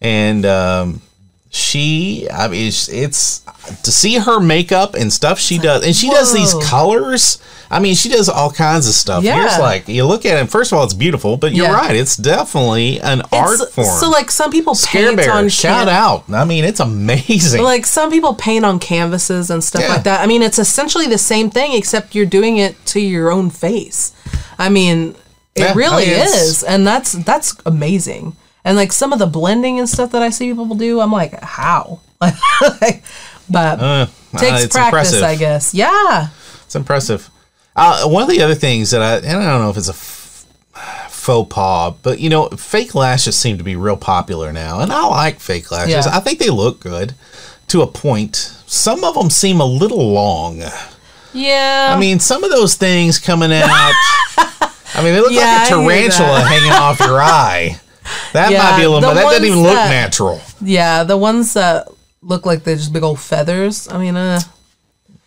[0.00, 1.02] and um,
[1.54, 3.38] she, I mean, it's, it's
[3.84, 7.38] to see her makeup and stuff she does, and she does these colors.
[7.70, 9.22] I mean, she does all kinds of stuff.
[9.22, 9.36] Yeah.
[9.40, 10.50] Here's like you look at it.
[10.50, 11.72] First of all, it's beautiful, but you're Yeah.
[11.74, 11.94] right.
[11.96, 13.86] It's definitely an art form.
[14.00, 16.24] So like some people Scare paint Bear, on shout can- out.
[16.32, 17.62] I mean, it's amazing.
[17.62, 19.88] Like some people paint on canvases and stuff Yeah.
[19.94, 20.20] like that.
[20.20, 24.12] I mean, it's essentially the same thing except you're doing it to your own face.
[24.58, 25.14] I mean,
[25.54, 28.36] it Yeah, oh, really I mean, is, and that's that's amazing.
[28.64, 31.38] And like some of the blending and stuff that I see people do, I'm like,
[31.42, 32.00] how?
[32.20, 35.22] but Uh, takes it's practice, impressive.
[35.22, 35.74] I guess.
[35.74, 36.28] Yeah.
[36.64, 37.28] It's impressive.
[37.76, 39.92] Uh, one of the other things that I, and I don't know if it's a
[39.92, 40.46] f-
[41.10, 45.06] faux pas, but you know, fake lashes seem to be real popular now, and I
[45.08, 46.06] like fake lashes.
[46.06, 46.16] Yeah.
[46.16, 47.14] I think they look good
[47.68, 48.36] to a point.
[48.66, 50.62] Some of them seem a little long.
[51.32, 51.92] Yeah.
[51.94, 53.68] I mean, some of those things coming out.
[54.96, 57.80] I mean, they look Yeah, like a tarantula hanging off your eye.
[58.32, 59.08] That Yeah, might be a little.
[59.08, 60.40] the That doesn't even look that- natural.
[60.60, 61.88] yeah, the ones that
[62.22, 63.88] look like they're just big old feathers.
[63.90, 64.40] I mean, uh,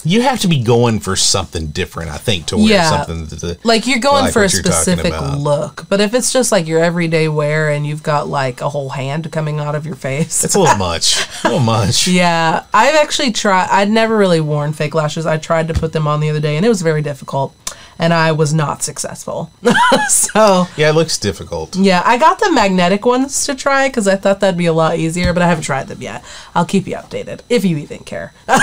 [0.04, 2.90] You have to be going for something different, I think, to wear Yeah.
[3.06, 3.58] something.
[3.64, 6.52] Like you're going like for a what you're talking specific look, but if it's just
[6.52, 9.96] like your everyday wear and you've got like a whole hand coming out of your
[9.96, 11.26] face, it's a little much.
[11.44, 12.08] A little much.
[12.08, 13.68] Yeah, I've actually tried.
[13.70, 15.26] I'd never really worn fake lashes.
[15.26, 17.54] I tried to put them on the other day, and it was very difficult,
[18.00, 19.52] and I was not successful.
[20.10, 21.76] so Yeah, it looks difficult.
[21.76, 24.98] yeah, I got the magnetic ones to try because I thought that'd be a lot
[24.98, 26.24] easier, but I haven't tried them yet.
[26.56, 28.34] I'll keep you updated if you even care.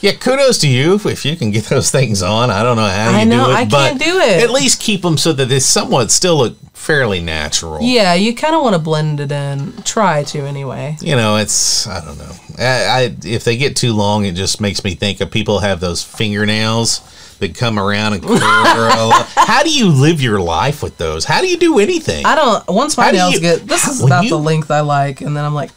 [0.00, 2.50] Yeah, kudos to you if you can get those things on.
[2.50, 4.42] I don't know how you I know, do it, I but can't do it.
[4.42, 7.80] At least keep them so that they somewhat still look fairly natural.
[7.82, 9.72] yeah, you kind of want to blend it in.
[9.84, 10.96] Try to anyway.
[11.00, 12.32] You know, it's I don't know.
[12.58, 15.80] I, I if they get too long, it just makes me think of people have
[15.80, 17.00] those fingernails
[17.38, 18.38] that come around and curl.
[19.36, 21.24] how do you live your life with those?
[21.24, 22.24] How do you do anything?
[22.26, 22.66] I don't.
[22.68, 25.20] Once my How nails you- get this is when about you- the length I like,
[25.20, 25.70] and then I'm like,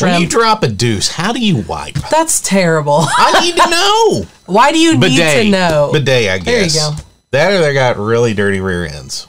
[0.00, 1.94] when you drop a deuce, how do you wipe?
[2.10, 3.04] That's terrible.
[3.06, 4.26] I need to know.
[4.52, 5.90] Why do you need to know?
[5.92, 6.44] Bidet, I guess.
[6.44, 7.02] There you go.
[7.30, 9.28] That or they got really dirty rear ends.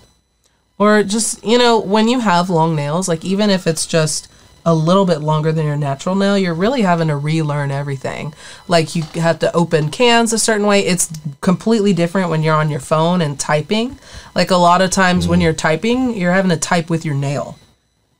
[0.79, 4.27] Or just, you know, when you have long nails, like even if it's just
[4.65, 8.33] a little bit longer than your natural nail, you're really having to relearn everything.
[8.67, 10.85] Like you have to open cans a certain way.
[10.85, 11.09] It's
[11.41, 13.99] completely different when you're on your phone and typing.
[14.35, 15.29] Like a lot of times Mm.
[15.29, 17.57] when you're typing, you're having to type with your nail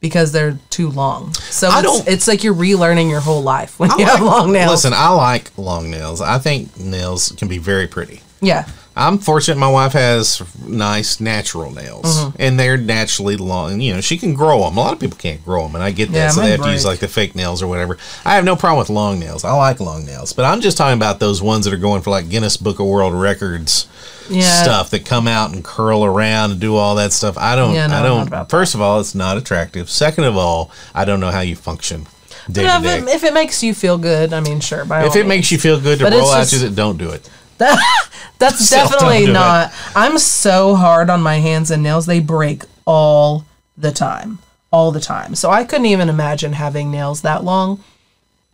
[0.01, 1.34] because they're too long.
[1.34, 4.21] So I it's, don't- it's like you're relearning your whole life when I you have
[4.21, 4.69] long nails.
[4.71, 6.19] Listen, I like long nails.
[6.19, 8.21] I think nails can be very pretty.
[8.41, 8.67] yeah.
[8.95, 12.36] I'm fortunate my wife has nice natural nails Mm-hmm.
[12.39, 13.82] and they're naturally long.
[13.82, 14.77] You know, she can grow them.
[14.77, 16.17] A lot of people can't grow them and I get that.
[16.17, 17.97] Yeah, so they have to use like the fake nails or whatever.
[18.23, 19.43] I have no problem with long nails.
[19.43, 22.12] I like long nails, but I'm just talking about those ones that are going for
[22.12, 23.88] like Guinness Book of World Records
[24.29, 24.62] Yeah.
[24.63, 27.36] stuff that come out and curl around and do all that stuff.
[27.38, 29.89] I don't, Yeah, no, I don't, first of all, it's not attractive.
[29.89, 32.06] Second of all, I don't know how you function
[32.51, 34.86] day You know, to if, it, if it makes you feel good, I mean, sure.
[34.86, 37.10] By If it makes you feel good to But roll out just- that don't do
[37.10, 37.27] it.
[38.39, 39.32] That's Still definitely it.
[39.32, 39.71] not.
[39.95, 42.06] I'm so hard on my hands and nails.
[42.06, 43.45] They break all
[43.78, 44.39] the time.
[44.71, 45.36] All the time.
[45.36, 47.84] So I couldn't even imagine having nails that long.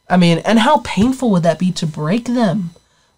[0.09, 2.71] I mean, and how painful would that be to break them?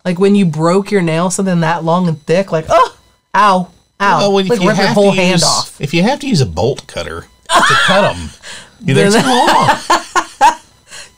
[0.05, 2.97] Like when you broke your nail, something that long and thick, like, oh,
[3.35, 4.17] ow, ow.
[4.19, 5.79] Well, when- like rip your whole to hand use- off.
[5.81, 8.29] If you have to use a bolt cutter to cut them,
[8.81, 9.69] they're too long.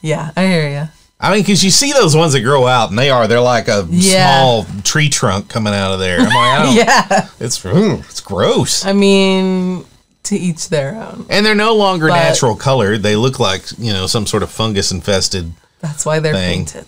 [0.02, 0.90] Yeah, I hear you.
[1.24, 3.70] I mean, because you see those ones that grow out, and they are, they're like
[3.70, 4.38] a Yeah.
[4.42, 6.20] small tree trunk coming out of there.
[6.20, 7.28] I'm like, I don't, Yeah.
[7.40, 8.86] it's, ooh, it's gross.
[8.86, 9.86] I mean,
[10.24, 11.26] to each their own.
[11.30, 14.52] And they're no longer But- natural color; They look like, you know, some sort of
[14.52, 15.54] fungus infested.
[15.80, 16.60] That's why they're Thing.
[16.66, 16.86] painted.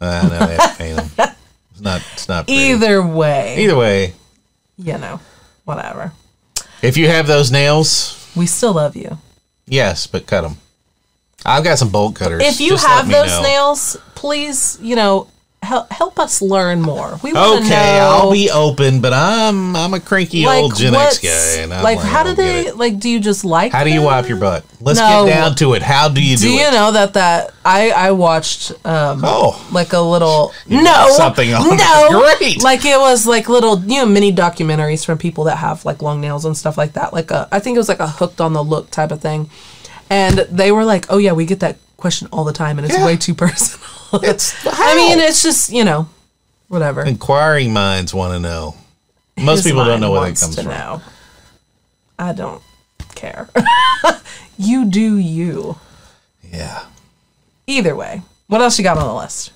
[0.00, 1.30] I know they paint them.
[1.72, 2.60] It's not, it's not pretty.
[2.60, 4.14] Either way, Either way,
[4.78, 5.18] you know,
[5.64, 6.12] whatever.
[6.82, 9.18] if you have those nails, We still love you.
[9.66, 10.58] yes, but cut them.
[11.44, 12.42] I've got some bolt cutters.
[12.42, 13.42] if you Just have those know.
[13.42, 15.28] nails, please, you know,
[15.62, 17.18] help help us learn more.
[17.22, 18.08] We want to Okay, know.
[18.10, 21.96] I'll be open, but I'm I'm a cranky old Gen X guy, and I'm like,
[21.98, 22.98] like, how do they like?
[22.98, 23.72] Do you just like?
[23.72, 24.04] How do you them?
[24.04, 24.64] wipe your butt?
[24.80, 25.24] Let's No.
[25.26, 25.80] get down to it.
[25.82, 26.48] How do you do, it?
[26.48, 26.72] Do you it?
[26.72, 31.76] know that that I I watched um Oh, like a little You no something on.
[31.78, 32.62] no Great.
[32.62, 36.20] like it was like little you know mini documentaries from people that have like long
[36.20, 38.52] nails and stuff like that like a I think it was like a hooked on
[38.52, 39.48] the look type of thing
[40.10, 42.96] and they were like oh yeah we get that question all the time and it's
[42.96, 43.06] Yeah.
[43.06, 45.24] way too personal It's- I mean how?
[45.26, 46.08] it's just you know
[46.68, 48.74] whatever inquiring minds want to know.
[49.36, 50.72] Most His people don't mind know where that wants comes to from.
[50.72, 51.02] know.
[52.18, 52.62] I don't
[53.14, 53.48] care
[54.58, 55.76] you do you
[56.42, 56.84] Yeah,
[57.66, 59.50] either way what else you got on the list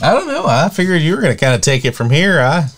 [0.00, 0.44] I don't know.
[0.46, 2.38] I figured you were going to kind of take it from here.
[2.40, 2.68] I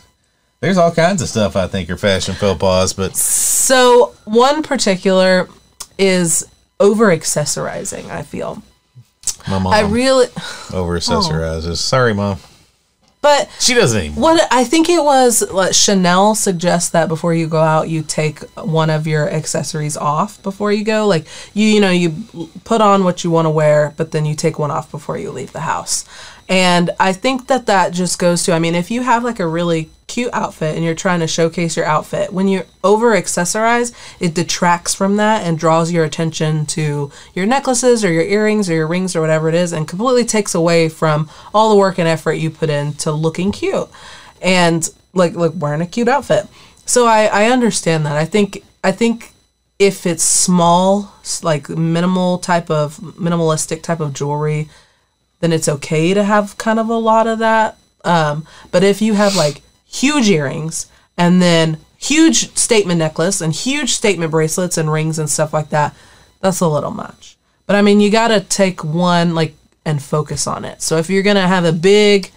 [0.61, 5.49] there's all kinds of stuff I think are fashion faux pas, but So one particular
[5.98, 6.46] is
[6.80, 8.08] over accessorizing.
[8.11, 8.62] I feel
[9.48, 10.26] my mom I really,
[10.72, 11.76] over accessorizes.
[11.78, 12.38] Sorry, mom.
[13.20, 14.22] but She doesn't anymore.
[14.22, 18.40] what I think it was like Chanel suggests that before you go out, you take
[18.56, 21.06] one of your accessories off before you go.
[21.06, 22.14] Like you, you know, you
[22.64, 25.30] put on what you want to wear, but then you take one off before you
[25.30, 26.04] leave the house.
[26.48, 29.46] And I think that that just goes to, I mean, if you have like a
[29.46, 34.34] really cute outfit and you're trying to showcase your outfit, when you over accessorize, it
[34.34, 38.87] detracts from that and draws your attention to your necklaces or your earrings or your
[38.87, 42.32] rings or whatever it is and completely takes away from all the work and effort
[42.34, 43.88] you put into looking cute
[44.40, 46.46] and like like wearing a cute outfit.
[46.87, 48.16] So I, I understand that.
[48.16, 49.34] I think I think
[49.78, 54.68] if it's small, like minimal type of minimalistic type of jewelry,
[55.40, 57.79] then it's okay to have kind of a lot of that.
[58.05, 63.93] Um, but if you have like huge earrings and then huge statement necklace and huge
[63.93, 65.95] statement bracelets and rings and stuff like that,
[66.41, 67.36] that's a little much.
[67.66, 70.82] But I mean, you got to take one like and focus on it.
[70.82, 72.30] So if you're gonna have a big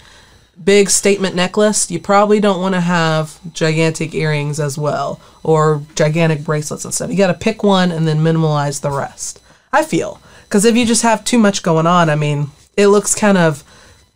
[0.64, 6.44] big statement necklace, you probably don't want to have gigantic earrings as well or gigantic
[6.44, 7.10] bracelets and stuff.
[7.10, 9.42] You got to pick one and then minimalize the rest.
[9.74, 13.14] I feel because if you just have too much going on, I mean, it looks
[13.16, 13.64] kind of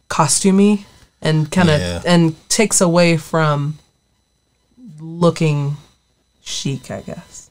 [0.10, 0.86] costumey
[1.22, 2.02] and kind of Yeah.
[2.06, 3.80] and takes away from
[5.00, 5.78] looking
[6.44, 7.50] chic, I guess.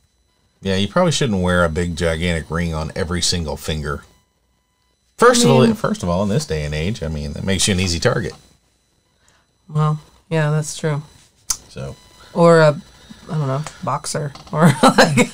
[0.63, 4.05] Yeah, you probably shouldn't wear a big gigantic ring on every single finger.
[5.19, 7.69] First of all, first of all, in this day and age, I mean, that makes
[7.69, 8.33] you an easy target.
[9.69, 11.03] Well, yeah, that's true.
[11.69, 11.97] So,
[12.33, 12.81] Or a
[13.31, 15.31] I don't know, boxer or like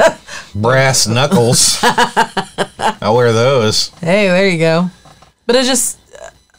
[0.54, 1.78] brass knuckles.
[1.82, 3.88] I wear those.
[4.00, 4.90] Hey, there you go.
[5.50, 5.98] But it just,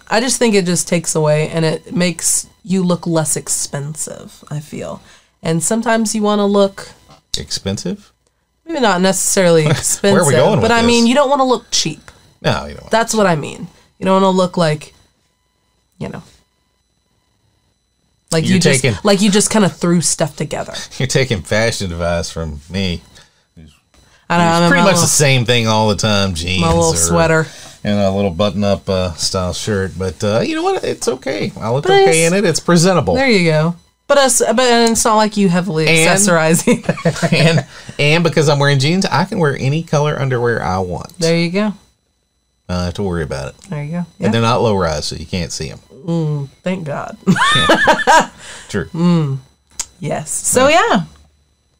[0.09, 4.59] I just think it just takes away and it makes you look less expensive, I
[4.59, 5.01] feel.
[5.41, 6.89] And sometimes you want to look,
[7.37, 8.11] Expensive?
[8.65, 11.09] maybe not necessarily expensive, Where are we going but I mean, this?
[11.09, 12.11] you don't want to look cheap.
[12.41, 12.81] No, you don't.
[12.83, 13.69] want- That's what I mean.
[13.97, 14.93] You don't want to look like,
[15.97, 16.23] you know,
[18.29, 20.73] like You're you just, taking- like you just kind of threw stuff together.
[20.97, 23.01] You're taking fashion advice from me.
[24.29, 24.65] I don't know.
[24.65, 26.33] I'm Pretty much the same thing all the time.
[26.33, 27.47] Jeans, my little or- sweater.
[27.83, 29.93] And a little button-up uh, style shirt.
[29.97, 30.83] But uh, you know what?
[30.83, 31.51] It's okay.
[31.59, 32.45] I look But okay in it.
[32.45, 33.15] It's presentable.
[33.15, 33.75] There you go.
[34.07, 36.95] But us, but and it's not like you heavily And- accessorize either.
[37.35, 37.65] and
[37.97, 41.17] and because I'm wearing jeans, I can wear any color underwear I want.
[41.17, 41.73] There you go.
[42.67, 43.57] I don't have to worry about it.
[43.69, 44.05] There you go.
[44.17, 44.25] Yeah.
[44.25, 46.47] And they're not low rise, so you can't see them.
[46.63, 47.17] Thank God.
[48.69, 48.85] True.
[48.85, 49.37] Mm.
[49.99, 50.29] yes.
[50.31, 51.03] So yeah,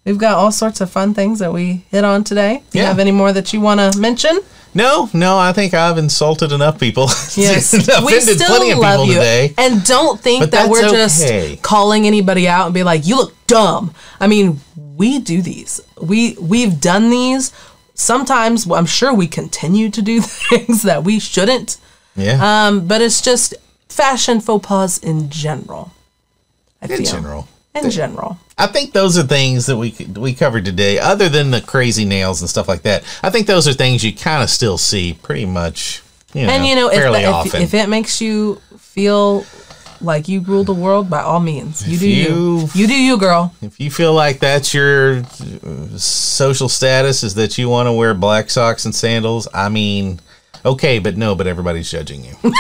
[0.06, 2.64] we've got all sorts of fun things that we hit on today.
[2.72, 4.40] Do you have any more that you want to mention?
[4.74, 7.08] No, no, I think I've insulted enough people.
[7.36, 9.54] Yes, we still love you, today.
[9.58, 10.96] and don't think that we're okay.
[10.96, 15.82] just calling anybody out and be like, "You look dumb." I mean, we do these.
[16.02, 17.52] We we've done these.
[17.96, 21.78] Sometimes I'm sure we continue to do things that we shouldn't.
[22.16, 23.54] Yeah, Um, but it's just
[23.90, 25.92] fashion faux pas in general.
[26.82, 27.06] I in feel.
[27.06, 27.48] general.
[27.74, 28.38] In general.
[28.58, 31.00] I think those are things that we we covered today.
[31.00, 34.14] Other than the crazy nails and stuff like that, I think those are things you
[34.14, 36.02] kind of still see pretty much.
[36.34, 37.62] You know, and you know, if, fairly if, often.
[37.62, 39.46] if it makes you feel
[40.02, 42.58] like you rule the world, by all means, you If do you.
[42.60, 43.54] you- You do you, girl.
[43.62, 48.14] If you feel like that's your uh, social status is that you want to wear
[48.14, 50.20] black socks and sandals, I mean,
[50.66, 52.36] okay, but no, but everybody's judging you.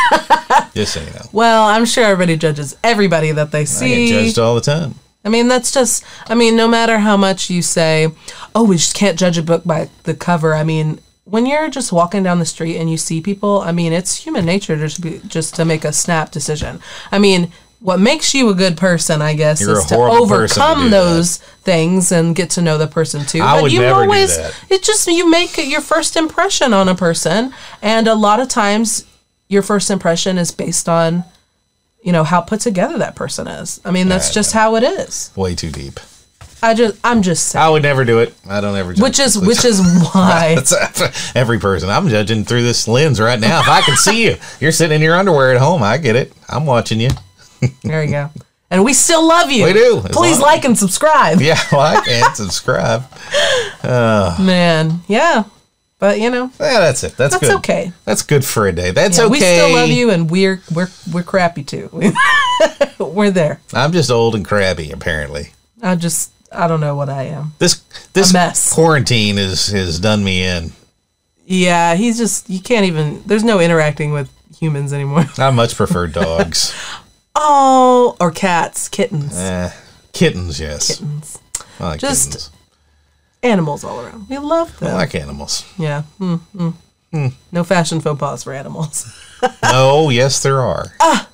[0.73, 1.25] Just so you know.
[1.31, 3.93] Well, I'm sure everybody judges everybody that they see.
[3.93, 4.95] I get judged all the time.
[5.23, 8.07] I mean, that's just, I mean, no matter how much you say,
[8.55, 10.55] oh, we just can't judge a book by the cover.
[10.55, 13.93] I mean, when you're just walking down the street and you see people, I mean,
[13.93, 16.79] it's human nature to just, be, just to make a snap decision.
[17.11, 17.51] I mean,
[17.81, 20.89] what makes you a good person, I guess, You're is to person to overcome that.
[20.91, 23.41] those things and get to know the person too.
[23.41, 24.65] I would you never do always, that.
[24.69, 27.53] it just, you make your first impression on a person.
[27.81, 29.05] And a lot of times,
[29.47, 31.23] your first impression is based on,
[32.03, 33.81] you know, how put together that person is.
[33.83, 35.31] I mean, that's I just how it is.
[35.35, 35.99] Way too deep.
[36.63, 37.65] I just I'm just saying.
[37.65, 38.35] I would never do it.
[38.47, 38.93] I don't ever.
[38.93, 39.81] judge Which is which is
[40.13, 40.57] why
[41.35, 41.89] every person.
[41.89, 43.61] I'm judging through this lens right now.
[43.61, 45.81] If I can see you, you're sitting in your underwear at home.
[45.81, 46.31] I get it.
[46.47, 47.09] I'm watching you.
[47.83, 48.29] There you go.
[48.69, 49.65] And we still love you.
[49.65, 51.41] We do, Please long- like and subscribe.
[51.41, 53.03] Yeah, like and subscribe.
[53.83, 55.43] Man, yeah.
[55.99, 57.15] But you know, Yeah, that's it.
[57.15, 57.57] That's, that's good.
[57.57, 57.91] okay.
[58.05, 58.89] That's good for a day.
[58.91, 59.31] That's Yeah, okay.
[59.31, 61.89] We still love you and we're we're we're crappy too.
[62.99, 63.59] we're there.
[63.73, 65.51] I'm just old and crabby, apparently.
[65.83, 67.53] I just I don't know what I am.
[67.59, 67.81] This
[68.13, 68.73] this mess.
[68.73, 70.71] quarantine is has done me in.
[71.45, 75.25] Yeah, he's just you can't even there's no interacting with humans anymore.
[75.37, 76.73] I much prefer dogs.
[77.43, 79.37] Oh, or cats, kittens.
[79.37, 79.71] eh,
[80.13, 80.87] kittens, yes.
[80.87, 81.39] Kittens.
[81.79, 82.51] I like Just- kittens.
[83.43, 84.29] Animals all around.
[84.29, 84.89] We love them.
[84.89, 85.65] I like animals.
[85.77, 86.03] yeah.
[86.19, 86.41] Mm,
[87.11, 87.33] mm.
[87.51, 89.11] No fashion faux pas for animals.
[89.63, 90.85] oh, yes, there are.
[90.99, 91.27] Ah,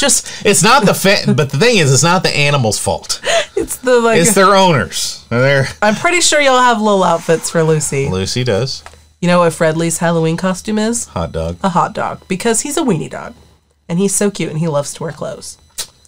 [0.00, 3.20] Just It's not the fa- but the thing is, it's not the animal's fault.
[3.56, 5.24] it's the like It's their owners.
[5.30, 8.08] They're, I'm pretty sure you'll have little outfits for Lucy.
[8.08, 8.82] Lucy does
[9.20, 11.06] You know what Fredley's Halloween costume is?
[11.06, 11.58] hot dog.
[11.62, 13.34] A hot dog because he's a weenie dog,
[13.88, 15.58] and he's so cute and he loves to wear clothes.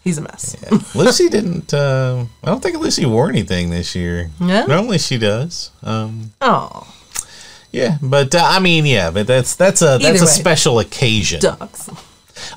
[0.02, 0.54] He's a mess.
[0.62, 0.78] Yeah.
[0.94, 1.74] Lucy didn't.
[1.74, 4.30] Uh, I don't think Lucy wore anything this year.
[4.38, 4.64] No?
[4.66, 5.72] Normally she does.
[5.82, 6.86] Um, Oh,
[7.72, 10.26] yeah, but uh, I mean, yeah, but that's that's a that's Either a way.
[10.26, 11.40] special occasion.
[11.40, 11.90] dogs.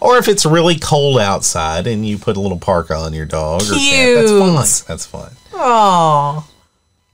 [0.01, 3.61] Or if it's really cold outside and you put a little parka on your dog,
[3.63, 4.15] or cat, Cute.
[4.17, 4.87] that's fine.
[4.87, 5.31] That's fine.
[5.53, 6.47] Oh,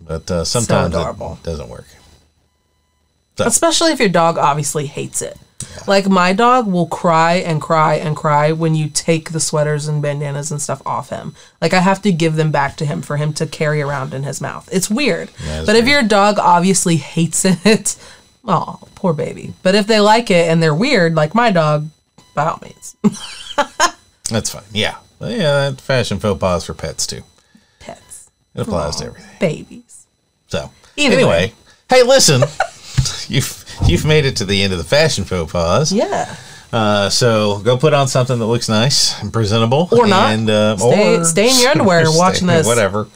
[0.01, 1.39] But uh, sometimes adorable.
[1.41, 1.85] it doesn't work.
[3.39, 5.37] especially if your dog obviously hates it.
[5.87, 10.01] Like my dog will cry and cry and cry when you take the sweaters and
[10.01, 11.33] bandanas and stuff off him.
[11.61, 14.23] Like I have to give them back to him for him to carry around in
[14.23, 14.67] his mouth.
[14.71, 15.29] It's weird.
[15.45, 17.95] Yeah, but if your dog obviously hates it,
[18.45, 19.53] oh, poor baby.
[19.63, 21.87] But if they like it and they're weird, like my dog,
[22.33, 22.95] by all means.
[24.29, 24.63] That's fine.
[24.73, 24.97] Yeah.
[25.21, 27.21] Yeah, that fashion faux pas for pets too.
[27.79, 29.29] Pets, It applies to everything.
[29.39, 30.05] babies.
[30.47, 31.53] So Either anyway, way.
[31.89, 32.41] hey, listen,
[33.33, 35.91] you've you've made it to the end of the fashion faux pas.
[35.91, 36.35] Yeah.
[36.73, 40.33] Uh, so go put on something that looks nice and presentable, Or not.
[40.33, 42.65] And, uh, Stay- or stay in your underwear watching this.
[42.67, 43.07] Whatever.